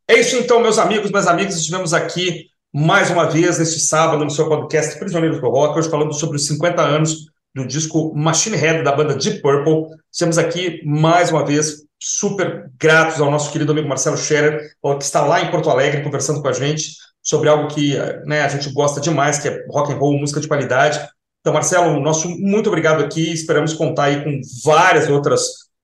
[0.06, 4.30] É isso então, meus amigos, minhas amigas, estivemos aqui mais uma vez neste sábado no
[4.30, 8.82] seu podcast Prisioneiros do Rock, hoje falando sobre os 50 anos do disco Machine Head
[8.84, 9.86] da banda Deep Purple.
[10.12, 15.24] Estamos aqui mais uma vez super gratos ao nosso querido amigo Marcelo Scherer, que está
[15.24, 16.92] lá em Porto Alegre conversando com a gente
[17.22, 17.96] sobre algo que
[18.26, 21.00] né, a gente gosta demais, que é rock and roll, música de qualidade.
[21.40, 23.32] Então, Marcelo, nosso muito obrigado aqui.
[23.32, 25.42] Esperamos contar aí com várias outras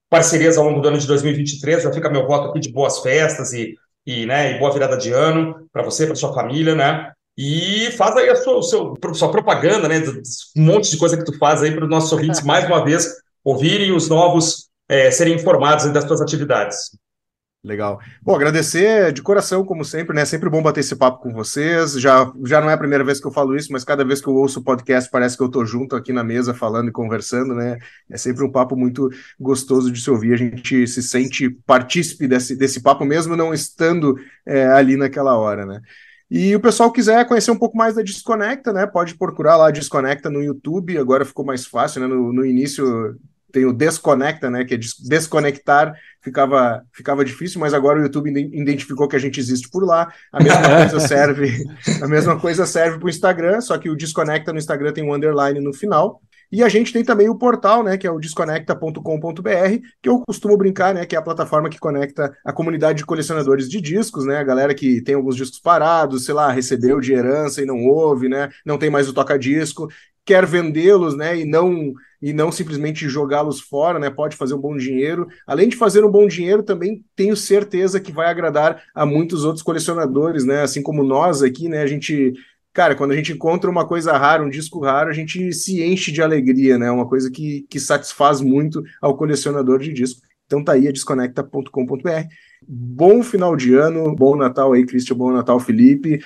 [0.09, 1.83] parcerias ao longo do ano de 2023.
[1.83, 3.75] Já fica meu voto aqui de boas festas e,
[4.05, 7.11] e, né, e boa virada de ano para você, para sua família, né?
[7.37, 10.01] E faz aí a sua, seu, sua propaganda, né?
[10.55, 13.13] Um monte de coisa que tu faz aí para os nossos ouvintes, mais uma vez,
[13.43, 16.91] ouvirem os novos, é, serem informados das tuas atividades.
[17.65, 17.99] Legal.
[18.21, 20.23] Bom, agradecer de coração, como sempre, né?
[20.23, 21.93] Sempre bom bater esse papo com vocês.
[21.93, 24.27] Já, já não é a primeira vez que eu falo isso, mas cada vez que
[24.27, 27.55] eu ouço o podcast parece que eu tô junto aqui na mesa falando e conversando,
[27.55, 27.79] né?
[28.07, 29.09] É sempre um papo muito
[29.39, 30.33] gostoso de se ouvir.
[30.33, 35.65] A gente se sente partícipe desse, desse papo, mesmo não estando é, ali naquela hora,
[35.65, 35.81] né?
[36.29, 38.85] E o pessoal quiser conhecer um pouco mais da Desconecta, né?
[38.85, 40.99] Pode procurar lá Desconecta no YouTube.
[40.99, 42.07] Agora ficou mais fácil, né?
[42.07, 43.17] No, no início
[43.55, 44.65] tem o Desconecta, né?
[44.65, 49.39] Que é des desconectar, ficava, ficava difícil, mas agora o YouTube identificou que a gente
[49.39, 50.11] existe por lá.
[50.29, 51.65] A mesma coisa serve,
[52.01, 55.13] a mesma coisa serve para o Instagram, só que o Desconecta no Instagram tem um
[55.13, 56.21] underline no final.
[56.51, 58.99] E a gente tem também o portal, né, que é o desconecta.com.br,
[60.01, 63.67] que eu costumo brincar, né, que é a plataforma que conecta a comunidade de colecionadores
[63.67, 67.61] de discos, né, a galera que tem alguns discos parados, sei lá, recebeu de herança
[67.61, 69.89] e não ouve, né, não tem mais o toca-disco,
[70.25, 74.75] quer vendê-los, né, e não e não simplesmente jogá-los fora, né, pode fazer um bom
[74.75, 75.27] dinheiro.
[75.45, 79.61] Além de fazer um bom dinheiro, também tenho certeza que vai agradar a muitos outros
[79.61, 82.33] colecionadores, né, assim como nós aqui, né, a gente
[82.73, 86.11] cara, quando a gente encontra uma coisa rara, um disco raro, a gente se enche
[86.11, 86.91] de alegria, né?
[86.91, 90.19] Uma coisa que, que satisfaz muito ao colecionador de disco.
[90.45, 92.27] Então tá aí a desconecta.com.br.
[92.67, 96.19] Bom final de ano, bom Natal aí, Cristian, bom Natal, Felipe.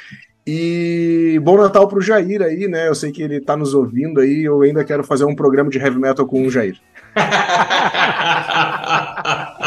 [0.45, 2.87] E bom Natal pro Jair aí, né?
[2.87, 5.77] Eu sei que ele tá nos ouvindo aí, eu ainda quero fazer um programa de
[5.77, 6.77] heavy metal com o Jair.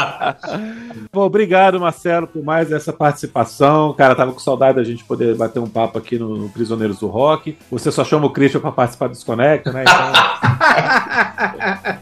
[1.11, 3.93] Bom, obrigado, Marcelo, por mais essa participação.
[3.93, 7.07] Cara, tava com saudade da gente poder bater um papo aqui no, no Prisioneiros do
[7.07, 7.57] Rock.
[7.69, 9.83] Você só chama o Christian para participar do Desconecta, né?
[9.83, 10.11] Então,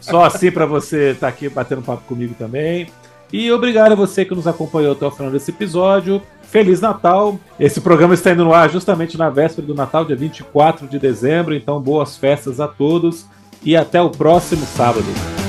[0.00, 2.88] só assim para você estar tá aqui batendo papo comigo também.
[3.32, 6.20] E obrigado a você que nos acompanhou até o final desse episódio.
[6.42, 7.40] Feliz Natal!
[7.58, 11.54] Esse programa está indo no ar justamente na véspera do Natal, dia 24 de dezembro.
[11.54, 13.24] Então, boas festas a todos
[13.64, 15.41] e até o próximo sábado.